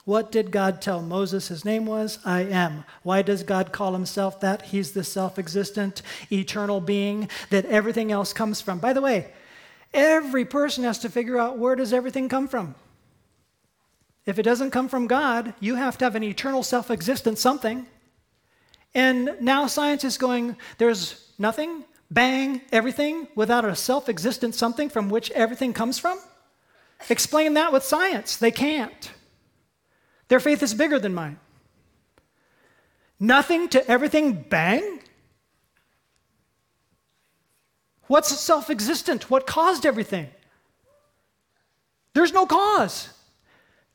What 0.04 0.32
did 0.32 0.50
God 0.50 0.82
tell 0.82 1.00
Moses 1.00 1.48
his 1.48 1.64
name 1.64 1.86
was? 1.86 2.18
I 2.24 2.40
am. 2.40 2.84
Why 3.02 3.22
does 3.22 3.44
God 3.44 3.70
call 3.70 3.92
himself 3.92 4.40
that? 4.40 4.62
He's 4.62 4.92
the 4.92 5.04
self 5.04 5.38
existent, 5.38 6.02
eternal 6.30 6.80
being 6.80 7.28
that 7.50 7.66
everything 7.66 8.10
else 8.10 8.32
comes 8.32 8.60
from. 8.60 8.80
By 8.80 8.92
the 8.92 9.00
way, 9.00 9.32
every 9.94 10.44
person 10.44 10.82
has 10.84 10.98
to 11.00 11.08
figure 11.08 11.38
out 11.38 11.58
where 11.58 11.76
does 11.76 11.92
everything 11.92 12.28
come 12.28 12.48
from? 12.48 12.74
If 14.26 14.38
it 14.38 14.42
doesn't 14.42 14.72
come 14.72 14.88
from 14.88 15.06
God, 15.06 15.54
you 15.60 15.76
have 15.76 15.98
to 15.98 16.04
have 16.04 16.16
an 16.16 16.24
eternal 16.24 16.64
self 16.64 16.90
existent 16.90 17.38
something. 17.38 17.86
And 18.94 19.36
now 19.40 19.68
science 19.68 20.04
is 20.04 20.18
going, 20.18 20.56
there's 20.78 21.32
nothing, 21.38 21.84
bang, 22.10 22.60
everything, 22.72 23.28
without 23.36 23.64
a 23.64 23.76
self 23.76 24.08
existent 24.08 24.56
something 24.56 24.88
from 24.88 25.10
which 25.10 25.30
everything 25.30 25.72
comes 25.72 25.98
from? 25.98 26.18
Explain 27.08 27.54
that 27.54 27.72
with 27.72 27.84
science. 27.84 28.36
They 28.36 28.50
can't. 28.50 29.12
Their 30.32 30.40
faith 30.40 30.62
is 30.62 30.72
bigger 30.72 30.98
than 30.98 31.12
mine. 31.12 31.38
Nothing 33.20 33.68
to 33.68 33.86
everything, 33.86 34.32
bang? 34.32 35.00
What's 38.06 38.40
self 38.40 38.70
existent? 38.70 39.28
What 39.28 39.46
caused 39.46 39.84
everything? 39.84 40.28
There's 42.14 42.32
no 42.32 42.46
cause. 42.46 43.10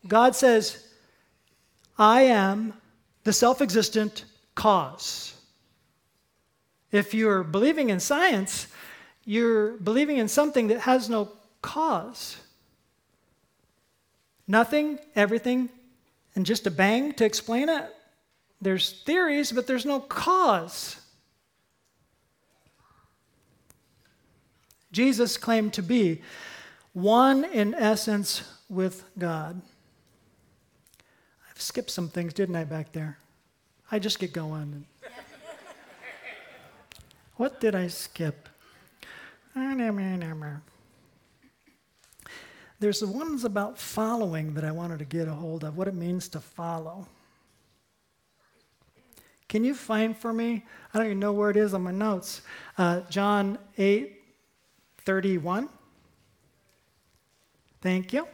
God 0.07 0.35
says, 0.35 0.85
I 1.97 2.21
am 2.21 2.75
the 3.23 3.33
self 3.33 3.59
existent 3.59 4.25
cause. 4.53 5.33
If 6.91 7.15
you're 7.15 7.43
believing 7.43 7.89
in 7.89 7.99
science, 7.99 8.67
you're 9.25 9.71
believing 9.77 10.17
in 10.17 10.27
something 10.27 10.67
that 10.67 10.81
has 10.81 11.09
no 11.09 11.31
cause. 11.63 12.37
Nothing, 14.47 14.99
everything, 15.15 15.69
and 16.37 16.45
just 16.45 16.67
a 16.67 16.71
bang 16.71 17.11
to 17.13 17.25
explain 17.25 17.67
it. 17.67 17.83
There's 18.61 18.91
theories, 18.91 19.51
but 19.51 19.65
there's 19.65 19.87
no 19.87 19.99
cause. 19.99 21.01
Jesus 24.91 25.35
claimed 25.35 25.73
to 25.73 25.81
be 25.81 26.21
one 26.93 27.43
in 27.43 27.73
essence 27.73 28.43
with 28.69 29.03
God. 29.17 29.59
I've 31.49 31.59
skipped 31.59 31.89
some 31.89 32.07
things, 32.07 32.35
didn't 32.35 32.55
I, 32.55 32.65
back 32.65 32.91
there? 32.91 33.17
I 33.91 33.97
just 33.97 34.19
get 34.19 34.31
going. 34.31 34.85
what 37.37 37.59
did 37.59 37.73
I 37.73 37.87
skip? 37.87 38.47
There's 42.79 42.99
the 42.99 43.07
ones 43.07 43.43
about 43.43 43.77
following 43.77 44.53
that 44.53 44.63
I 44.63 44.71
wanted 44.71 44.99
to 44.99 45.05
get 45.05 45.27
a 45.27 45.33
hold 45.33 45.63
of, 45.63 45.77
what 45.77 45.87
it 45.87 45.95
means 45.95 46.27
to 46.29 46.39
follow. 46.39 47.07
Can 49.47 49.63
you 49.63 49.73
find 49.73 50.15
for 50.15 50.31
me? 50.31 50.65
I 50.93 50.97
don't 50.97 51.07
even 51.07 51.19
know 51.19 51.33
where 51.33 51.49
it 51.49 51.57
is 51.57 51.73
on 51.73 51.81
my 51.81 51.91
notes. 51.91 52.41
Uh, 52.77 53.01
John 53.09 53.57
8 53.77 54.13
31. 54.99 55.69
Thank 57.81 58.11
you. 58.11 58.27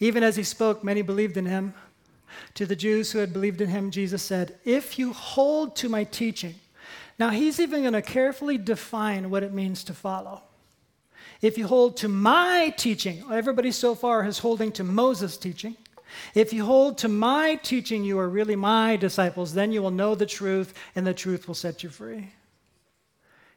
Even 0.00 0.22
as 0.22 0.36
he 0.36 0.42
spoke, 0.42 0.82
many 0.82 1.02
believed 1.02 1.36
in 1.36 1.44
him. 1.44 1.74
To 2.54 2.64
the 2.64 2.76
Jews 2.76 3.12
who 3.12 3.18
had 3.18 3.32
believed 3.32 3.60
in 3.60 3.68
him, 3.68 3.90
Jesus 3.90 4.22
said, 4.22 4.58
If 4.64 4.98
you 4.98 5.12
hold 5.12 5.76
to 5.76 5.88
my 5.88 6.04
teaching. 6.04 6.54
Now, 7.18 7.30
he's 7.30 7.60
even 7.60 7.82
going 7.82 7.92
to 7.94 8.02
carefully 8.02 8.56
define 8.56 9.28
what 9.28 9.42
it 9.42 9.52
means 9.52 9.84
to 9.84 9.92
follow. 9.92 10.42
If 11.40 11.56
you 11.56 11.66
hold 11.66 11.96
to 11.98 12.08
my 12.08 12.74
teaching, 12.76 13.22
everybody 13.30 13.70
so 13.70 13.94
far 13.94 14.24
is 14.26 14.38
holding 14.38 14.72
to 14.72 14.84
Moses' 14.84 15.36
teaching. 15.36 15.76
If 16.34 16.52
you 16.52 16.64
hold 16.64 16.98
to 16.98 17.08
my 17.08 17.56
teaching, 17.62 18.02
you 18.02 18.18
are 18.18 18.28
really 18.28 18.56
my 18.56 18.96
disciples. 18.96 19.54
Then 19.54 19.70
you 19.70 19.82
will 19.82 19.90
know 19.90 20.14
the 20.14 20.26
truth, 20.26 20.74
and 20.96 21.06
the 21.06 21.14
truth 21.14 21.46
will 21.46 21.54
set 21.54 21.82
you 21.82 21.90
free. 21.90 22.30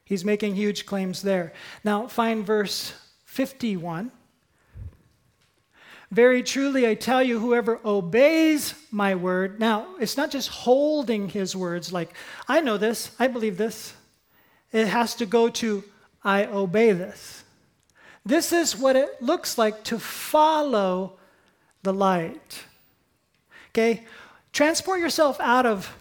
He's 0.04 0.24
making 0.24 0.54
huge 0.54 0.86
claims 0.86 1.22
there. 1.22 1.52
Now, 1.82 2.06
find 2.06 2.46
verse 2.46 2.92
51. 3.24 4.12
Very 6.10 6.42
truly, 6.42 6.86
I 6.86 6.94
tell 6.94 7.22
you, 7.22 7.40
whoever 7.40 7.80
obeys 7.84 8.74
my 8.90 9.14
word, 9.14 9.58
now, 9.58 9.96
it's 9.98 10.18
not 10.18 10.30
just 10.30 10.50
holding 10.50 11.30
his 11.30 11.56
words 11.56 11.90
like, 11.90 12.14
I 12.46 12.60
know 12.60 12.76
this, 12.76 13.12
I 13.18 13.28
believe 13.28 13.56
this. 13.56 13.94
It 14.72 14.88
has 14.88 15.14
to 15.16 15.26
go 15.26 15.48
to, 15.48 15.82
I 16.22 16.44
obey 16.44 16.92
this. 16.92 17.41
This 18.24 18.52
is 18.52 18.76
what 18.76 18.96
it 18.96 19.20
looks 19.20 19.58
like 19.58 19.82
to 19.84 19.98
follow 19.98 21.18
the 21.82 21.92
light. 21.92 22.64
Okay? 23.70 24.04
Transport 24.52 25.00
yourself 25.00 25.40
out 25.40 25.66
of 25.66 25.96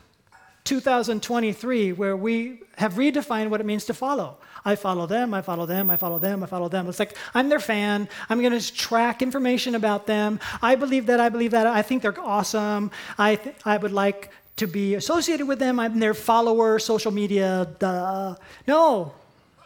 2023, 0.66 1.94
where 1.94 2.16
we 2.16 2.60
have 2.78 2.94
redefined 2.94 3.50
what 3.50 3.60
it 3.60 3.66
means 3.66 3.86
to 3.86 3.94
follow. 3.94 4.38
I 4.64 4.76
follow 4.76 5.08
them, 5.08 5.34
I 5.34 5.42
follow 5.42 5.66
them, 5.66 5.90
I 5.90 5.96
follow 5.96 6.20
them, 6.20 6.44
I 6.44 6.46
follow 6.46 6.70
them. 6.70 6.88
It's 6.88 7.00
like 7.00 7.18
I'm 7.34 7.50
their 7.50 7.60
fan. 7.60 8.08
I'm 8.30 8.42
going 8.42 8.58
to 8.58 8.74
track 8.74 9.24
information 9.24 9.74
about 9.74 10.06
them. 10.06 10.40
I 10.62 10.76
believe 10.76 11.08
that, 11.08 11.20
I 11.20 11.30
believe 11.30 11.52
that. 11.52 11.66
I 11.66 11.82
think 11.82 12.04
they're 12.04 12.20
awesome. 12.20 12.92
I, 13.18 13.38
th- 13.38 13.56
I 13.66 13.78
would 13.78 13.92
like 13.92 14.32
to 14.58 14.68
be 14.68 14.94
associated 14.96 15.48
with 15.48 15.58
them. 15.58 15.80
I'm 15.80 16.00
their 16.00 16.14
follower, 16.14 16.78
social 16.78 17.12
media, 17.12 17.68
duh. 17.80 18.36
No, 18.68 19.14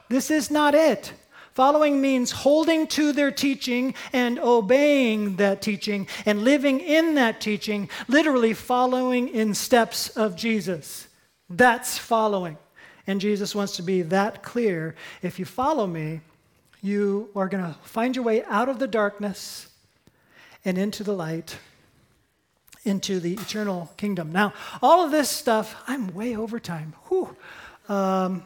this 0.07 0.31
is 0.31 0.49
not 0.49 0.73
it. 0.73 1.11
Following 1.55 2.01
means 2.01 2.31
holding 2.31 2.85
to 2.87 3.13
their 3.13 3.31
teaching 3.31 3.95
and 4.11 4.37
obeying 4.39 5.37
that 5.37 5.61
teaching 5.61 6.05
and 6.25 6.43
living 6.43 6.81
in 6.81 7.15
that 7.15 7.39
teaching, 7.39 7.89
literally 8.09 8.53
following 8.53 9.29
in 9.29 9.53
steps 9.53 10.09
of 10.09 10.35
Jesus. 10.35 11.07
That's 11.49 11.97
following. 11.97 12.57
And 13.07 13.21
Jesus 13.21 13.55
wants 13.55 13.77
to 13.77 13.83
be 13.83 14.01
that 14.01 14.43
clear. 14.43 14.95
If 15.21 15.39
you 15.39 15.45
follow 15.45 15.87
me, 15.87 16.19
you 16.81 17.29
are 17.37 17.47
going 17.47 17.63
to 17.63 17.79
find 17.83 18.17
your 18.17 18.25
way 18.25 18.43
out 18.43 18.67
of 18.67 18.79
the 18.79 18.87
darkness 18.87 19.69
and 20.65 20.77
into 20.77 21.05
the 21.05 21.13
light, 21.13 21.57
into 22.83 23.21
the 23.21 23.35
eternal 23.35 23.93
kingdom. 23.95 24.33
Now, 24.33 24.53
all 24.81 25.05
of 25.05 25.11
this 25.11 25.29
stuff, 25.29 25.81
I'm 25.87 26.13
way 26.13 26.35
over 26.35 26.59
time. 26.59 26.95
Whew. 27.07 27.33
Um, 27.87 28.43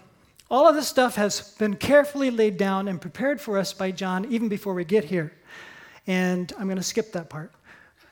all 0.52 0.68
of 0.68 0.76
this 0.76 0.88
stuff 0.88 1.16
has 1.16 1.52
been 1.60 1.76
carefully 1.76 2.32
laid 2.32 2.58
down 2.58 2.88
and 2.88 3.00
prepared 3.00 3.40
for 3.40 3.58
us 3.58 3.72
by 3.72 3.92
John 3.92 4.26
even 4.32 4.50
before 4.50 4.74
we 4.74 4.84
get 4.84 5.04
here. 5.04 5.32
And 6.08 6.52
I'm 6.58 6.66
going 6.66 6.78
to 6.78 6.84
skip 6.84 7.12
that 7.14 7.30
part. 7.30 7.52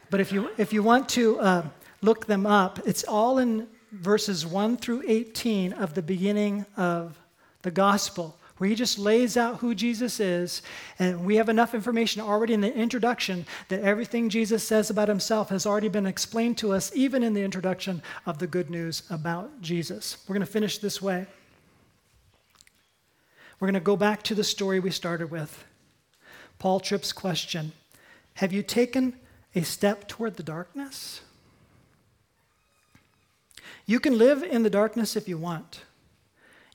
But 0.09 0.19
if 0.19 0.31
you, 0.31 0.51
if 0.57 0.71
you 0.71 0.83
want 0.83 1.09
to 1.09 1.39
uh, 1.39 1.65
look 2.01 2.27
them 2.27 2.45
up, 2.45 2.79
it's 2.85 3.03
all 3.03 3.39
in 3.39 3.67
verses 3.91 4.45
1 4.45 4.77
through 4.77 5.03
18 5.07 5.73
of 5.73 5.95
the 5.95 6.01
beginning 6.01 6.65
of 6.77 7.17
the 7.63 7.71
gospel, 7.71 8.37
where 8.57 8.69
he 8.69 8.75
just 8.75 8.99
lays 8.99 9.35
out 9.35 9.57
who 9.57 9.73
Jesus 9.73 10.19
is. 10.19 10.61
And 10.99 11.25
we 11.25 11.37
have 11.37 11.49
enough 11.49 11.73
information 11.73 12.21
already 12.21 12.53
in 12.53 12.61
the 12.61 12.73
introduction 12.73 13.47
that 13.69 13.81
everything 13.81 14.29
Jesus 14.29 14.63
says 14.63 14.91
about 14.91 15.07
himself 15.07 15.49
has 15.49 15.65
already 15.65 15.89
been 15.89 16.05
explained 16.05 16.59
to 16.59 16.73
us, 16.73 16.91
even 16.93 17.23
in 17.23 17.33
the 17.33 17.43
introduction 17.43 18.03
of 18.27 18.37
the 18.37 18.47
good 18.47 18.69
news 18.69 19.03
about 19.09 19.59
Jesus. 19.61 20.17
We're 20.27 20.35
going 20.35 20.45
to 20.45 20.51
finish 20.51 20.77
this 20.77 21.01
way. 21.01 21.25
We're 23.59 23.67
going 23.67 23.73
to 23.73 23.79
go 23.79 23.97
back 23.97 24.23
to 24.23 24.35
the 24.35 24.43
story 24.43 24.79
we 24.79 24.91
started 24.91 25.31
with. 25.31 25.63
Paul 26.59 26.79
Tripp's 26.79 27.11
question 27.11 27.71
Have 28.35 28.53
you 28.53 28.63
taken 28.63 29.13
a 29.55 29.63
step 29.63 30.07
toward 30.07 30.37
the 30.37 30.43
darkness? 30.43 31.21
You 33.85 33.99
can 33.99 34.17
live 34.17 34.43
in 34.43 34.63
the 34.63 34.69
darkness 34.69 35.15
if 35.15 35.27
you 35.27 35.37
want. 35.37 35.81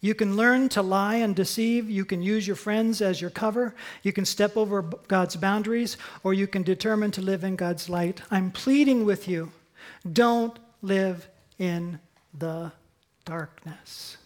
You 0.01 0.14
can 0.16 0.35
learn 0.35 0.68
to 0.71 0.83
lie 0.83 1.16
and 1.16 1.37
deceive. 1.37 1.88
You 1.88 2.05
can 2.05 2.23
use 2.23 2.47
your 2.47 2.57
friends 2.57 3.01
as 3.01 3.21
your 3.21 3.31
cover. 3.31 3.75
You 4.03 4.12
can 4.12 4.25
step 4.25 4.57
over 4.57 4.83
God's 4.83 5.37
boundaries, 5.37 5.97
or 6.25 6.35
you 6.35 6.49
can 6.49 6.64
determine 6.64 7.12
to 7.12 7.21
live 7.21 7.45
in 7.45 7.55
God's 7.55 7.88
light. 7.88 8.21
I'm 8.31 8.51
pleading 8.51 9.05
with 9.05 9.29
you 9.29 9.53
don't 10.11 10.59
live 10.81 11.29
in 11.59 12.01
the 12.37 12.73
darkness. 13.25 14.16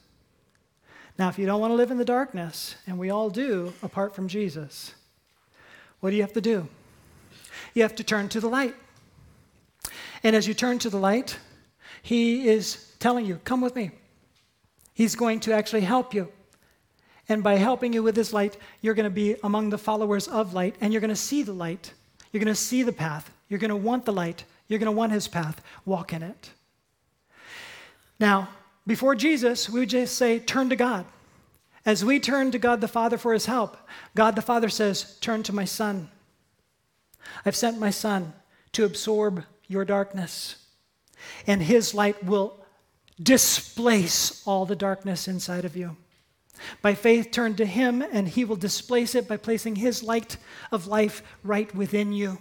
Now, 1.19 1.29
if 1.29 1.39
you 1.39 1.47
don't 1.47 1.61
want 1.61 1.71
to 1.71 1.77
live 1.77 1.91
in 1.91 1.99
the 1.99 2.05
darkness, 2.05 2.77
and 2.87 2.99
we 2.99 3.11
all 3.11 3.31
do 3.31 3.73
apart 3.83 4.15
from 4.15 4.29
Jesus, 4.29 4.95
what 6.01 6.11
do 6.11 6.17
you 6.17 6.23
have 6.23 6.35
to 6.35 6.41
do? 6.43 6.69
You 7.75 7.83
have 7.83 7.95
to 7.97 8.05
turn 8.05 8.29
to 8.31 8.41
the 8.41 8.49
light. 8.49 8.75
And 10.23 10.37
as 10.37 10.47
you 10.47 10.55
turn 10.55 10.79
to 10.81 10.91
the 10.91 10.99
light, 10.99 11.39
He 12.03 12.49
is 12.49 12.93
telling 12.99 13.25
you, 13.25 13.41
Come 13.45 13.61
with 13.61 13.75
me. 13.75 13.93
He's 14.93 15.15
going 15.15 15.41
to 15.41 15.53
actually 15.53 15.83
help 15.83 16.13
you. 16.15 16.31
And 17.29 17.43
by 17.43 17.55
helping 17.55 17.93
you 17.93 18.03
with 18.03 18.17
His 18.17 18.33
light, 18.33 18.57
you're 18.83 18.95
going 18.95 19.05
to 19.05 19.11
be 19.11 19.37
among 19.43 19.71
the 19.71 19.79
followers 19.79 20.29
of 20.29 20.53
light, 20.53 20.77
and 20.81 20.93
you're 20.93 21.01
going 21.01 21.09
to 21.09 21.17
see 21.17 21.43
the 21.43 21.53
light. 21.53 21.93
You're 22.33 22.43
going 22.43 22.55
to 22.55 22.61
see 22.61 22.83
the 22.83 22.93
path. 22.93 23.31
You're 23.49 23.61
going 23.61 23.71
to 23.71 23.77
want 23.77 24.05
the 24.05 24.13
light. 24.13 24.45
You're 24.69 24.79
going 24.79 24.93
to 24.93 24.97
want 24.97 25.13
His 25.13 25.29
path. 25.29 25.63
Walk 25.85 26.13
in 26.13 26.23
it. 26.23 26.51
Now, 28.19 28.49
before 28.87 29.15
Jesus, 29.15 29.69
we 29.69 29.81
would 29.81 29.91
just 29.91 30.17
say, 30.17 30.39
turn 30.39 30.71
to 30.71 30.77
God. 30.77 31.07
As 31.85 32.05
we 32.05 32.19
turn 32.19 32.51
to 32.51 32.59
God 32.59 32.81
the 32.81 32.89
Father 32.89 33.17
for 33.17 33.33
his 33.33 33.47
help, 33.47 33.77
God 34.15 34.37
the 34.37 34.43
Father 34.43 34.69
says, 34.69 35.19
turn 35.21 35.43
to 35.45 35.53
my 35.53 35.65
Son. 35.65 36.11
I've 37.45 37.57
sent 37.57 37.79
my 37.79 37.91
Son 37.91 38.33
to 38.73 38.85
absorb 38.85 39.45
your 39.69 39.85
darkness, 39.85 40.67
and 41.47 41.63
his 41.63 41.95
light 41.95 42.25
will 42.25 42.65
displace 43.21 44.43
all 44.47 44.67
the 44.67 44.77
darkness 44.77 45.27
inside 45.27 45.65
of 45.65 45.77
you. 45.77 45.97
By 46.83 46.95
faith, 46.95 47.31
turn 47.31 47.55
to 47.57 47.67
him, 47.67 48.03
and 48.03 48.29
he 48.29 48.45
will 48.45 48.57
displace 48.57 49.15
it 49.15 49.29
by 49.29 49.37
placing 49.37 49.77
his 49.77 50.03
light 50.03 50.37
of 50.73 50.87
life 50.87 51.23
right 51.43 51.75
within 51.75 52.13
you. 52.13 52.39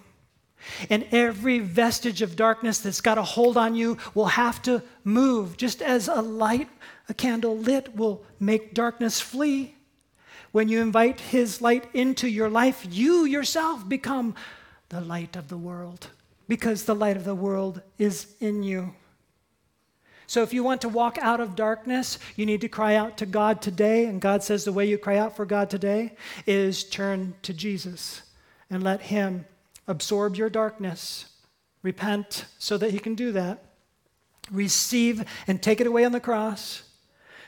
And 0.90 1.06
every 1.12 1.60
vestige 1.60 2.22
of 2.22 2.36
darkness 2.36 2.80
that's 2.80 3.02
got 3.02 3.18
a 3.18 3.24
hold 3.24 3.58
on 3.58 3.76
you 3.76 3.98
will 4.14 4.28
have 4.28 4.62
to 4.64 4.82
move, 5.04 5.58
just 5.58 5.82
as 5.82 6.08
a 6.08 6.22
light, 6.22 6.70
a 7.10 7.14
candle 7.14 7.58
lit, 7.58 7.96
will 7.96 8.24
make 8.40 8.74
darkness 8.74 9.20
flee. 9.22 9.76
When 10.52 10.70
you 10.70 10.82
invite 10.82 11.20
His 11.20 11.62
light 11.62 11.90
into 11.94 12.28
your 12.28 12.50
life, 12.50 12.86
you 12.90 13.26
yourself 13.26 13.88
become 13.88 14.36
the 14.90 15.02
light 15.02 15.36
of 15.36 15.50
the 15.50 15.58
world 15.58 16.08
because 16.48 16.84
the 16.84 16.96
light 16.96 17.18
of 17.18 17.26
the 17.26 17.36
world 17.36 17.82
is 17.98 18.36
in 18.40 18.64
you. 18.64 18.94
So, 20.28 20.42
if 20.42 20.54
you 20.54 20.64
want 20.64 20.82
to 20.82 20.90
walk 20.90 21.18
out 21.20 21.40
of 21.40 21.56
darkness, 21.56 22.18
you 22.36 22.46
need 22.46 22.62
to 22.62 22.68
cry 22.68 22.96
out 22.96 23.18
to 23.18 23.26
God 23.26 23.62
today. 23.62 24.06
And 24.06 24.20
God 24.20 24.44
says 24.44 24.64
the 24.64 24.74
way 24.74 24.86
you 24.86 24.98
cry 24.98 25.18
out 25.18 25.36
for 25.36 25.46
God 25.46 25.70
today 25.70 26.16
is 26.48 26.84
turn 26.84 27.36
to 27.44 27.54
Jesus 27.54 28.24
and 28.70 28.84
let 28.84 29.02
Him 29.02 29.46
absorb 29.88 30.36
your 30.36 30.50
darkness. 30.50 31.26
Repent 31.82 32.46
so 32.58 32.78
that 32.78 32.92
he 32.92 33.00
can 33.00 33.16
do 33.16 33.32
that. 33.34 33.64
Receive 34.52 35.26
and 35.48 35.62
take 35.62 35.82
it 35.82 35.88
away 35.88 36.06
on 36.06 36.12
the 36.12 36.20
cross 36.20 36.84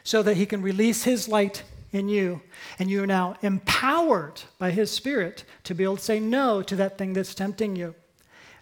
so 0.04 0.24
that 0.24 0.38
he 0.38 0.46
can 0.46 0.62
release 0.62 1.04
his 1.04 1.28
light 1.28 1.64
in 1.92 2.08
you. 2.08 2.42
And 2.80 2.90
you 2.90 3.04
are 3.04 3.08
now 3.08 3.36
empowered 3.42 4.42
by 4.58 4.72
his 4.72 4.92
spirit 4.92 5.44
to 5.64 5.76
be 5.76 5.84
able 5.84 5.98
to 5.98 6.04
say 6.04 6.20
no 6.20 6.62
to 6.62 6.76
that 6.76 6.98
thing 6.98 7.14
that's 7.14 7.36
tempting 7.36 7.76
you. 7.76 7.96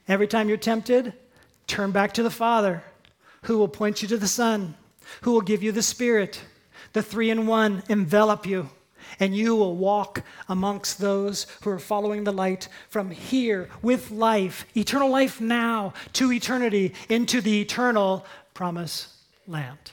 Every 0.08 0.28
time 0.28 0.48
you're 0.48 0.58
tempted, 0.58 1.14
turn 1.68 1.92
back 1.92 2.14
to 2.14 2.24
the 2.24 2.32
Father, 2.32 2.84
who 3.44 3.58
will 3.58 3.68
point 3.68 4.02
you 4.02 4.08
to 4.08 4.18
the 4.18 4.28
Son, 4.28 4.76
who 5.22 5.32
will 5.32 5.42
give 5.42 5.64
you 5.64 5.72
the 5.72 5.84
Spirit. 5.84 6.42
The 6.94 7.04
three 7.04 7.30
in 7.30 7.48
one 7.48 7.84
envelop 7.90 8.46
you 8.46 8.70
and 9.20 9.36
you 9.36 9.56
will 9.56 9.76
walk 9.76 10.24
amongst 10.50 11.00
those 11.00 11.48
who 11.64 11.70
are 11.70 11.80
following 11.80 12.24
the 12.24 12.32
light 12.34 12.68
from 12.90 13.12
here 13.12 13.70
with 13.82 14.12
life, 14.12 14.66
eternal 14.76 15.10
life 15.10 15.40
now, 15.42 15.94
to 16.14 16.32
eternity, 16.32 16.94
into 17.10 17.42
the 17.42 17.62
eternal 17.62 18.26
promise 18.54 19.18
land. 19.48 19.92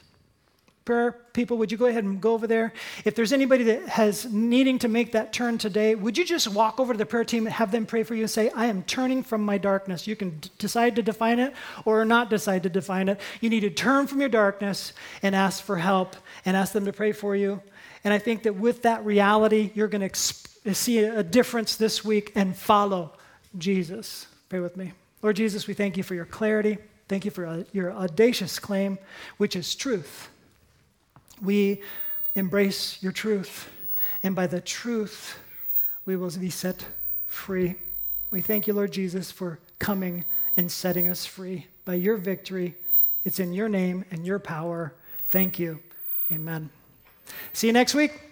Prayer 0.85 1.13
people, 1.33 1.59
would 1.59 1.71
you 1.71 1.79
go 1.79 1.87
ahead 1.87 2.03
and 2.03 2.21
go 2.21 2.35
over 2.35 2.49
there? 2.49 2.73
If 3.05 3.15
there's 3.15 3.33
anybody 3.33 3.63
that 3.65 3.89
has 3.89 4.25
needing 4.33 4.81
to 4.81 4.89
make 4.89 5.13
that 5.13 5.33
turn 5.33 5.57
today, 5.57 5.95
would 5.95 6.19
you 6.19 6.25
just 6.25 6.49
walk 6.49 6.81
over 6.81 6.93
to 6.93 6.99
the 6.99 7.07
prayer 7.07 7.25
team 7.25 7.47
and 7.47 7.55
have 7.55 7.71
them 7.71 7.87
pray 7.87 8.03
for 8.03 8.17
you 8.17 8.23
and 8.23 8.31
say, 8.31 8.51
I 8.51 8.67
am 8.67 8.83
turning 8.83 9.23
from 9.23 9.45
my 9.45 9.59
darkness. 9.59 10.09
You 10.09 10.17
can 10.17 10.41
d- 10.41 10.51
decide 10.59 10.97
to 10.97 11.03
define 11.03 11.39
it 11.39 11.55
or 11.85 12.05
not 12.05 12.31
decide 12.31 12.65
to 12.65 12.69
define 12.69 13.09
it. 13.09 13.21
You 13.41 13.49
need 13.49 13.61
to 13.61 13.71
turn 13.71 14.09
from 14.09 14.19
your 14.19 14.29
darkness 14.29 14.93
and 15.23 15.37
ask 15.37 15.63
for 15.63 15.77
help 15.77 16.17
and 16.45 16.57
ask 16.57 16.73
them 16.73 16.87
to 16.87 16.93
pray 16.93 17.13
for 17.13 17.37
you. 17.37 17.63
And 18.05 18.13
I 18.13 18.19
think 18.19 18.43
that 18.45 18.57
with 18.57 18.83
that 18.83 19.05
reality, 19.05 19.71
you're 19.75 19.89
going 19.89 20.09
to 20.09 20.75
see 20.75 20.99
a 20.99 21.23
difference 21.23 21.77
this 21.77 22.05
week 22.05 22.33
and 22.35 22.57
follow 22.57 23.13
Jesus. 23.59 24.27
Pray 24.49 24.61
with 24.61 24.77
me. 24.77 24.93
Lord 25.23 25.37
Jesus, 25.37 25.67
we 25.67 25.75
thank 25.75 25.97
you 25.97 26.03
for 26.03 26.15
your 26.15 26.25
clarity. 26.25 26.79
Thank 27.09 27.25
you 27.25 27.31
for 27.31 27.47
uh, 27.47 27.65
your 27.73 27.93
audacious 27.93 28.59
claim, 28.59 28.99
which 29.37 29.55
is 29.55 29.75
truth. 29.75 30.31
We 31.43 31.83
embrace 32.35 33.03
your 33.03 33.13
truth, 33.13 33.69
and 34.23 34.35
by 34.35 34.47
the 34.47 34.61
truth, 34.61 35.39
we 36.07 36.17
will 36.17 36.31
be 36.31 36.51
set 36.51 36.87
free. 37.27 37.75
We 38.31 38.41
thank 38.41 38.67
you, 38.67 38.73
Lord 38.73 38.93
Jesus, 38.93 39.31
for 39.31 39.59
coming 39.79 40.25
and 40.57 40.71
setting 40.71 41.09
us 41.09 41.27
free 41.27 41.67
by 41.85 41.95
your 41.95 42.17
victory. 42.17 42.77
It's 43.25 43.39
in 43.39 43.53
your 43.53 43.69
name 43.69 44.05
and 44.11 44.27
your 44.27 44.39
power. 44.39 44.95
Thank 45.29 45.59
you. 45.59 45.81
Amen. 46.31 46.71
See 47.53 47.67
you 47.67 47.73
next 47.73 47.95
week. 47.95 48.32